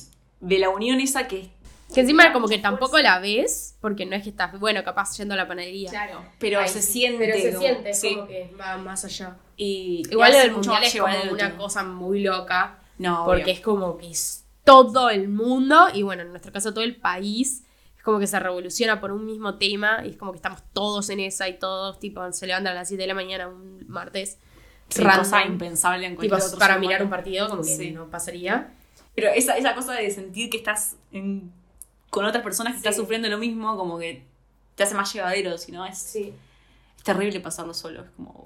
de 0.47 0.59
la 0.59 0.71
unión 0.71 1.01
esa 1.01 1.27
que 1.29 1.51
Que 1.93 2.01
encima 2.01 2.33
como 2.33 2.49
que 2.49 2.59
tampoco 2.59 2.99
la 2.99 3.21
ves, 3.21 3.77
porque 3.81 4.05
no 4.07 4.17
es 4.17 4.23
que 4.25 4.31
estás, 4.31 4.59
bueno, 4.59 4.83
capaz 4.83 5.17
yendo 5.17 5.35
a 5.35 5.37
la 5.37 5.47
panadería. 5.47 5.91
Claro, 5.91 6.25
pero 6.41 6.59
Ay, 6.59 6.69
se 6.69 6.83
sí. 6.83 6.93
siente. 6.93 7.19
Pero 7.27 7.39
se 7.39 7.57
siente, 7.59 7.91
es 7.91 8.01
sí. 8.01 8.15
como 8.17 8.27
que 8.27 8.53
va 8.59 8.77
más 8.79 9.05
allá. 9.05 9.37
Y 9.57 10.03
Igual 10.11 10.31
y 10.31 10.35
lo 10.35 10.39
del 10.41 10.53
mundial 10.53 10.83
es 10.83 10.97
como 11.01 11.15
una 11.33 11.57
cosa 11.57 11.85
muy 11.85 12.21
loca. 12.23 12.81
No, 12.99 13.25
Porque 13.25 13.43
obvio. 13.45 13.53
es 13.55 13.61
como 13.61 13.97
que 13.99 14.11
es 14.11 14.45
todo 14.65 15.11
el 15.11 15.29
mundo, 15.29 15.87
y 15.93 16.03
bueno, 16.03 16.23
en 16.23 16.31
nuestro 16.31 16.51
caso 16.53 16.73
todo 16.73 16.83
el 16.83 16.97
país, 16.97 17.63
es 17.97 18.03
como 18.03 18.19
que 18.19 18.27
se 18.27 18.41
revoluciona 18.41 19.01
por 19.01 19.13
un 19.13 19.25
mismo 19.27 19.59
tema, 19.59 20.03
y 20.05 20.11
es 20.11 20.17
como 20.17 20.33
que 20.33 20.37
estamos 20.37 20.63
todos 20.73 21.11
en 21.11 21.21
esa, 21.21 21.49
y 21.49 21.59
todos, 21.59 22.01
tipo, 22.01 22.33
se 22.33 22.47
levantan 22.47 22.73
a 22.73 22.77
las 22.81 22.89
7 22.89 23.03
de 23.03 23.07
la 23.07 23.15
mañana 23.15 23.47
un 23.49 23.85
martes, 23.87 24.39
Sí, 24.89 25.03
random, 25.03 25.25
cosa 25.25 25.45
impensable 25.45 26.07
en 26.07 26.13
tipo, 26.17 26.29
cualquier 26.29 26.47
otro 26.49 26.59
para 26.59 26.79
mirar 26.79 27.01
humano. 27.01 27.05
un 27.07 27.11
partido, 27.11 27.49
como 27.49 27.63
que 27.63 27.77
Sí. 27.77 27.91
no 27.91 28.09
pasaría. 28.11 28.73
Pero 29.15 29.29
esa, 29.31 29.57
esa 29.57 29.75
cosa 29.75 29.95
de 29.95 30.11
sentir 30.11 30.51
que 30.51 30.57
estás 30.59 30.97
en- 31.13 31.53
con 32.11 32.25
otras 32.25 32.43
personas 32.45 32.73
que 32.75 32.79
estás 32.79 32.95
Sí. 32.95 33.01
sufriendo 33.01 33.29
lo 33.29 33.39
mismo, 33.39 33.77
como 33.77 33.99
que 33.99 34.23
te 34.77 34.83
hace 34.83 34.95
más 34.95 35.13
llevadero, 35.13 35.57
si 35.59 35.73
no 35.73 35.85
es, 35.87 35.99
Sí. 35.99 36.33
es 36.97 37.03
terrible 37.03 37.41
pasarlo 37.41 37.75
solo. 37.75 38.03
Es 38.05 38.11
como. 38.11 38.45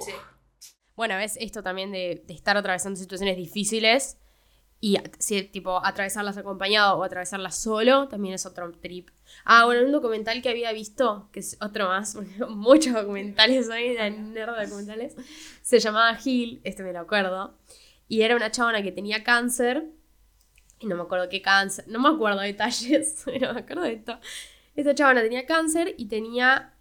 Bueno, 0.96 1.16
ves 1.16 1.36
esto 1.40 1.62
también 1.62 1.92
de, 1.92 2.22
de 2.26 2.34
estar 2.34 2.56
atravesando 2.56 2.98
situaciones 2.98 3.36
difíciles 3.36 4.16
y 4.80 4.96
si, 5.18 5.42
tipo 5.42 5.84
atravesarlas 5.84 6.36
acompañado 6.36 6.98
o 6.98 7.02
atravesarlas 7.02 7.56
solo 7.56 8.06
también 8.08 8.34
es 8.34 8.46
otro 8.46 8.70
trip. 8.72 9.10
Ah, 9.44 9.64
bueno, 9.64 9.84
un 9.84 9.92
documental 9.92 10.40
que 10.40 10.48
había 10.48 10.72
visto, 10.72 11.28
que 11.32 11.40
es 11.40 11.56
otro 11.60 11.88
más, 11.88 12.16
muchos 12.48 12.94
documentales 12.94 13.68
hoy, 13.68 13.94
de 13.94 14.46
documentales, 14.46 15.16
se 15.62 15.80
llamaba 15.80 16.16
Hill, 16.24 16.60
este 16.62 16.84
me 16.84 16.92
lo 16.92 17.00
acuerdo, 17.00 17.58
y 18.06 18.22
era 18.22 18.36
una 18.36 18.52
chabona 18.52 18.82
que 18.82 18.92
tenía 18.92 19.24
cáncer, 19.24 19.84
y 20.78 20.86
no 20.86 20.94
me 20.94 21.02
acuerdo 21.02 21.28
qué 21.28 21.42
cáncer, 21.42 21.84
no 21.88 21.98
me 21.98 22.08
acuerdo 22.08 22.40
detalles, 22.40 23.22
pero 23.24 23.52
me 23.52 23.60
acuerdo 23.60 23.82
de 23.82 23.94
esto. 23.94 24.18
Esta 24.76 24.94
chabona 24.94 25.22
tenía 25.22 25.44
cáncer 25.44 25.94
y 25.98 26.06
tenía 26.06 26.74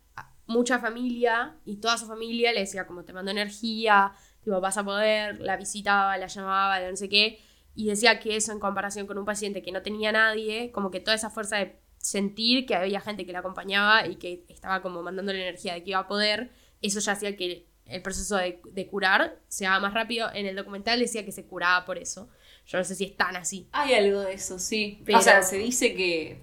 mucha 0.45 0.79
familia 0.79 1.55
y 1.65 1.77
toda 1.77 1.97
su 1.97 2.05
familia 2.05 2.53
le 2.53 2.62
decía 2.62 2.86
como 2.86 3.03
te 3.03 3.12
mando 3.12 3.31
energía, 3.31 4.13
tipo 4.43 4.62
vas 4.62 4.77
a 4.77 4.86
poder, 4.86 5.41
la 5.41 5.57
visitaba, 5.57 6.15
la 6.17 6.27
llamaba, 6.27 6.79
la 6.79 6.91
no 6.91 6.95
sé 6.95 7.10
qué, 7.10 7.41
y 7.77 7.87
decía 7.87 8.19
que 8.19 8.35
eso 8.35 8.51
en 8.51 8.59
comparación 8.59 9.07
con 9.07 9.17
un 9.17 9.23
paciente 9.25 9.61
que 9.61 9.71
no 9.71 9.81
tenía 9.81 10.11
nadie, 10.11 10.71
como 10.71 10.91
que 10.91 10.99
toda 10.99 11.15
esa 11.15 11.29
fuerza 11.29 11.57
de 11.57 11.79
sentir 11.97 12.65
que 12.65 12.75
había 12.75 12.99
gente 13.01 13.25
que 13.25 13.31
la 13.31 13.39
acompañaba 13.39 14.05
y 14.07 14.15
que 14.15 14.43
estaba 14.49 14.81
como 14.81 15.01
mandándole 15.03 15.41
energía 15.41 15.73
de 15.75 15.83
que 15.83 15.91
iba 15.91 15.99
a 15.99 16.07
poder, 16.07 16.49
eso 16.81 16.99
ya 16.99 17.11
hacía 17.13 17.35
que 17.37 17.67
el 17.85 18.01
proceso 18.01 18.35
de, 18.35 18.59
de 18.71 18.87
curar 18.87 19.39
se 19.47 19.65
haga 19.65 19.79
más 19.79 19.93
rápido. 19.93 20.29
En 20.33 20.45
el 20.45 20.55
documental 20.55 20.99
decía 20.99 21.23
que 21.23 21.31
se 21.31 21.45
curaba 21.45 21.85
por 21.85 21.97
eso. 21.97 22.27
Yo 22.65 22.77
no 22.79 22.83
sé 22.83 22.95
si 22.95 23.05
es 23.05 23.15
tan 23.15 23.35
así. 23.37 23.67
Hay 23.71 23.93
algo 23.93 24.19
de 24.21 24.33
eso, 24.33 24.59
sí. 24.59 25.01
Pero- 25.05 25.19
O 25.19 25.21
sea, 25.21 25.41
se 25.41 25.57
dice 25.57 25.93
que, 25.95 26.41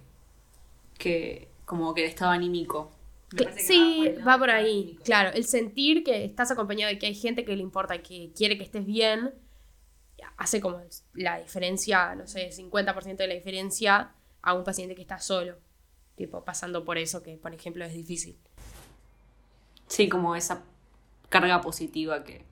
que 0.99 1.49
como 1.65 1.95
que 1.95 2.05
el 2.05 2.09
estado 2.11 2.31
anímico 2.31 2.93
Que- 3.37 3.47
que 3.47 3.61
sí, 3.61 4.15
va 4.27 4.39
por 4.39 4.51
ahí. 4.51 4.99
Claro, 5.05 5.31
el 5.35 5.45
sentir 5.45 6.05
que 6.05 6.25
estás 6.25 6.51
acompañado 6.51 6.93
y 6.93 6.99
que 6.99 7.07
hay 7.07 7.15
gente 7.15 7.45
que 7.45 7.57
le 7.57 7.63
importa 7.63 8.01
que 8.03 8.31
quiere 8.37 8.57
que 8.57 8.65
estés 8.65 8.87
bien, 8.87 9.35
hace 10.37 10.61
como 10.61 10.81
la 11.15 11.39
diferencia, 11.39 12.15
no 12.15 12.27
sé, 12.27 12.51
50% 12.51 13.17
de 13.17 13.27
la 13.27 13.35
diferencia 13.35 14.13
a 14.43 14.55
un 14.55 14.65
paciente 14.65 14.95
que 14.95 15.03
está 15.03 15.19
solo. 15.19 15.57
Tipo, 16.17 16.45
pasando 16.45 16.85
por 16.85 16.99
eso 16.99 17.23
que, 17.23 17.37
por 17.37 17.53
ejemplo, 17.55 17.85
es 17.85 17.93
difícil. 17.93 18.37
Sí, 19.89 20.09
como 20.09 20.37
esa 20.37 20.63
carga 21.29 21.61
positiva 21.61 22.23
que 22.25 22.45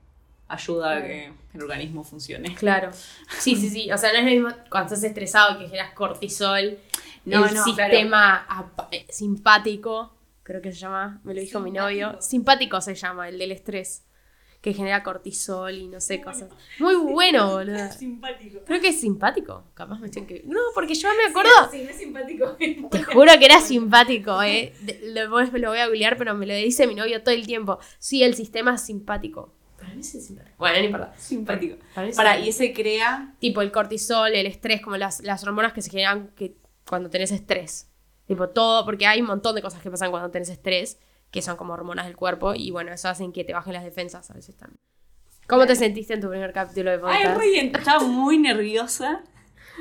ayuda 0.47 0.97
a 0.97 1.01
que 1.01 1.31
el 1.53 1.61
organismo 1.61 2.03
funcione. 2.03 2.55
Claro. 2.55 2.91
Sí, 3.39 3.55
sí, 3.55 3.69
sí. 3.69 3.91
O 3.91 3.97
sea, 3.97 4.11
no 4.11 4.19
es 4.19 4.25
lo 4.25 4.29
mismo 4.29 4.49
cuando 4.69 4.93
estás 4.93 5.03
estresado 5.03 5.59
que 5.59 5.65
generas 5.65 5.93
cortisol. 5.93 6.77
No, 7.25 7.45
el 7.45 7.53
no, 7.53 7.63
sistema 7.63 8.45
eh, 8.91 9.05
simpático, 9.09 10.13
creo 10.43 10.61
que 10.61 10.73
se 10.73 10.79
llama, 10.79 11.21
me 11.23 11.33
lo 11.33 11.39
dijo 11.39 11.59
mi 11.61 11.71
novio. 11.71 12.21
Simpático 12.21 12.81
se 12.81 12.95
llama, 12.95 13.29
el 13.29 13.39
del 13.39 13.53
estrés. 13.53 14.03
Que 14.63 14.73
genera 14.73 15.03
cortisol 15.03 15.75
y 15.75 15.89
no 15.89 15.99
sé, 15.99 16.21
cosas. 16.21 16.49
Muy 16.79 16.95
bueno, 16.95 17.51
boludo. 17.51 17.91
Simpático. 17.91 18.59
Creo 18.65 18.79
que 18.79 18.87
es 18.87 19.01
simpático. 19.01 19.65
Capaz 19.73 19.99
me 19.99 20.05
estoy 20.05 20.23
que. 20.23 20.41
No, 20.45 20.61
porque 20.73 20.95
yo 20.95 21.09
me 21.17 21.29
acuerdo. 21.29 21.51
Sí, 21.69 21.83
no 21.83 21.89
es 21.89 21.97
simpático. 21.97 22.55
Te 22.89 23.03
juro 23.03 23.31
que 23.37 23.45
era 23.45 23.59
simpático, 23.59 24.41
eh. 24.41 24.73
Me 24.81 25.59
lo 25.59 25.69
voy 25.69 25.79
a 25.79 25.87
googlear, 25.87 26.17
pero 26.17 26.33
me 26.33 26.45
lo 26.45 26.55
dice 26.55 26.87
mi 26.87 26.95
novio 26.95 27.21
todo 27.21 27.35
el 27.35 27.45
tiempo. 27.45 27.77
Sí, 27.99 28.23
el 28.23 28.35
sistema 28.35 28.75
es 28.75 28.81
simpático. 28.81 29.53
Para 29.77 29.95
mí 29.95 30.01
sí 30.01 30.19
es 30.19 30.27
simpático. 30.27 30.55
Bueno, 30.57 30.79
no 30.79 30.85
importa. 30.85 31.13
Simpático. 31.17 31.75
Para 31.93 31.93
Para, 31.93 32.13
simpático. 32.13 32.45
y 32.45 32.49
ese 32.49 32.73
crea. 32.73 33.35
Tipo 33.39 33.61
el 33.61 33.71
cortisol, 33.73 34.33
el 34.33 34.45
estrés, 34.45 34.79
como 34.79 34.95
las, 34.95 35.19
las 35.23 35.43
hormonas 35.43 35.73
que 35.73 35.81
se 35.81 35.89
generan 35.89 36.29
que, 36.37 36.55
cuando 36.87 37.09
tenés 37.09 37.31
estrés. 37.31 37.89
Tipo 38.27 38.47
todo, 38.47 38.85
porque 38.85 39.05
hay 39.05 39.19
un 39.19 39.27
montón 39.27 39.55
de 39.55 39.61
cosas 39.61 39.81
que 39.81 39.91
pasan 39.91 40.09
cuando 40.09 40.31
tenés 40.31 40.47
estrés, 40.47 40.97
que 41.33 41.41
son 41.41 41.57
como 41.57 41.73
hormonas 41.73 42.05
del 42.05 42.15
cuerpo, 42.15 42.53
y 42.53 42.69
bueno, 42.69 42.93
eso 42.93 43.09
hacen 43.09 43.33
que 43.33 43.43
te 43.43 43.53
bajen 43.53 43.73
las 43.73 43.83
defensas 43.83 44.29
a 44.29 44.35
veces 44.35 44.55
también. 44.55 44.79
¿Cómo 45.47 45.65
te 45.65 45.75
sentiste 45.75 46.13
en 46.13 46.21
tu 46.21 46.29
primer 46.29 46.53
capítulo 46.53 46.91
de 46.91 46.99
podcast? 46.99 47.25
Ay, 47.25 47.33
re 47.33 47.49
bien. 47.49 47.75
Estaba 47.75 48.01
muy 48.01 48.37
nerviosa. 48.37 49.23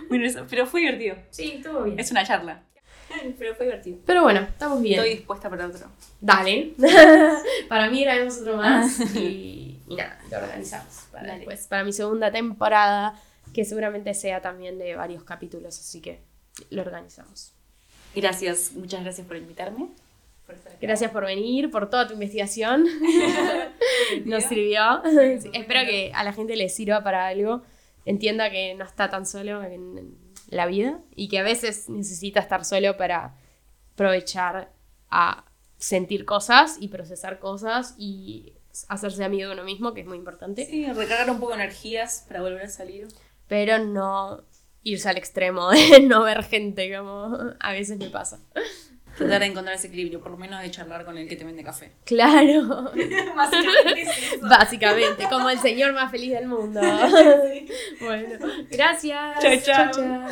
Muy 0.08 0.18
nerviosa, 0.18 0.46
Pero 0.48 0.66
fue 0.66 0.80
divertido. 0.80 1.16
Sí, 1.28 1.52
estuvo 1.56 1.82
bien. 1.82 2.00
Es 2.00 2.10
una 2.10 2.24
charla. 2.24 2.62
Pero 3.38 3.54
fue 3.54 3.66
divertido. 3.66 3.98
Pero 4.06 4.22
bueno, 4.22 4.40
estamos 4.40 4.80
bien. 4.80 4.98
Estoy 4.98 5.16
dispuesta 5.16 5.50
para 5.50 5.66
otro. 5.66 5.86
Dale. 6.22 6.72
para 7.68 7.90
mí 7.90 8.02
grabemos 8.02 8.38
otro 8.40 8.56
más 8.56 8.98
y, 9.14 9.78
y 9.86 9.94
nada, 9.94 10.18
lo 10.30 10.38
organizamos 10.38 11.06
para 11.12 11.24
Dale. 11.24 11.38
después. 11.40 11.66
Para 11.66 11.84
mi 11.84 11.92
segunda 11.92 12.32
temporada, 12.32 13.14
que 13.52 13.66
seguramente 13.66 14.14
sea 14.14 14.40
también 14.40 14.78
de 14.78 14.96
varios 14.96 15.22
capítulos, 15.22 15.78
así 15.78 16.00
que 16.00 16.22
lo 16.70 16.80
organizamos. 16.80 17.52
Gracias, 18.14 18.72
muchas 18.72 19.02
gracias 19.02 19.26
por 19.26 19.36
invitarme. 19.36 19.90
Por. 20.46 20.56
Gracias 20.80 21.10
por 21.10 21.24
venir, 21.24 21.70
por 21.70 21.88
toda 21.90 22.06
tu 22.06 22.14
investigación. 22.14 22.84
Nos 24.24 24.44
sirvió. 24.44 25.02
Sí, 25.40 25.50
Espero 25.52 25.80
que 25.88 26.12
a 26.14 26.24
la 26.24 26.32
gente 26.32 26.56
le 26.56 26.68
sirva 26.68 27.02
para 27.02 27.26
algo. 27.26 27.62
Entienda 28.04 28.50
que 28.50 28.74
no 28.74 28.84
está 28.84 29.10
tan 29.10 29.26
solo 29.26 29.62
en 29.62 30.16
la 30.48 30.66
vida 30.66 31.00
y 31.14 31.28
que 31.28 31.38
a 31.38 31.42
veces 31.42 31.88
necesita 31.88 32.40
estar 32.40 32.64
solo 32.64 32.96
para 32.96 33.36
aprovechar 33.94 34.72
a 35.10 35.44
sentir 35.78 36.24
cosas 36.24 36.76
y 36.80 36.88
procesar 36.88 37.38
cosas 37.38 37.94
y 37.98 38.54
hacerse 38.88 39.24
amigo 39.24 39.48
de 39.48 39.54
uno 39.54 39.64
mismo, 39.64 39.94
que 39.94 40.00
es 40.00 40.06
muy 40.06 40.16
importante. 40.16 40.66
Sí, 40.66 40.86
recargar 40.86 41.30
un 41.30 41.40
poco 41.40 41.54
energías 41.54 42.24
para 42.26 42.40
volver 42.40 42.62
a 42.62 42.68
salir. 42.68 43.08
Pero 43.48 43.78
no 43.78 44.44
irse 44.82 45.08
al 45.08 45.18
extremo 45.18 45.70
de 45.70 46.00
no 46.08 46.22
ver 46.22 46.42
gente, 46.44 46.94
como 46.96 47.36
a 47.60 47.72
veces 47.72 47.98
me 47.98 48.10
pasa. 48.10 48.40
Tratar 49.16 49.40
de 49.40 49.46
encontrar 49.46 49.76
ese 49.76 49.88
equilibrio, 49.88 50.20
por 50.20 50.30
lo 50.32 50.38
menos 50.38 50.60
de 50.62 50.70
charlar 50.70 51.04
con 51.04 51.18
el 51.18 51.28
que 51.28 51.36
te 51.36 51.44
vende 51.44 51.62
café. 51.62 51.92
Claro. 52.04 52.90
Básicamente 53.36 54.02
es 54.02 54.32
eso. 54.32 54.48
Básicamente, 54.48 55.26
como 55.28 55.50
el 55.50 55.58
señor 55.58 55.92
más 55.92 56.10
feliz 56.10 56.32
del 56.32 56.46
mundo. 56.46 56.80
Bueno, 58.00 58.38
gracias. 58.70 59.64
Chao. 59.64 59.90
chao. 59.92 60.28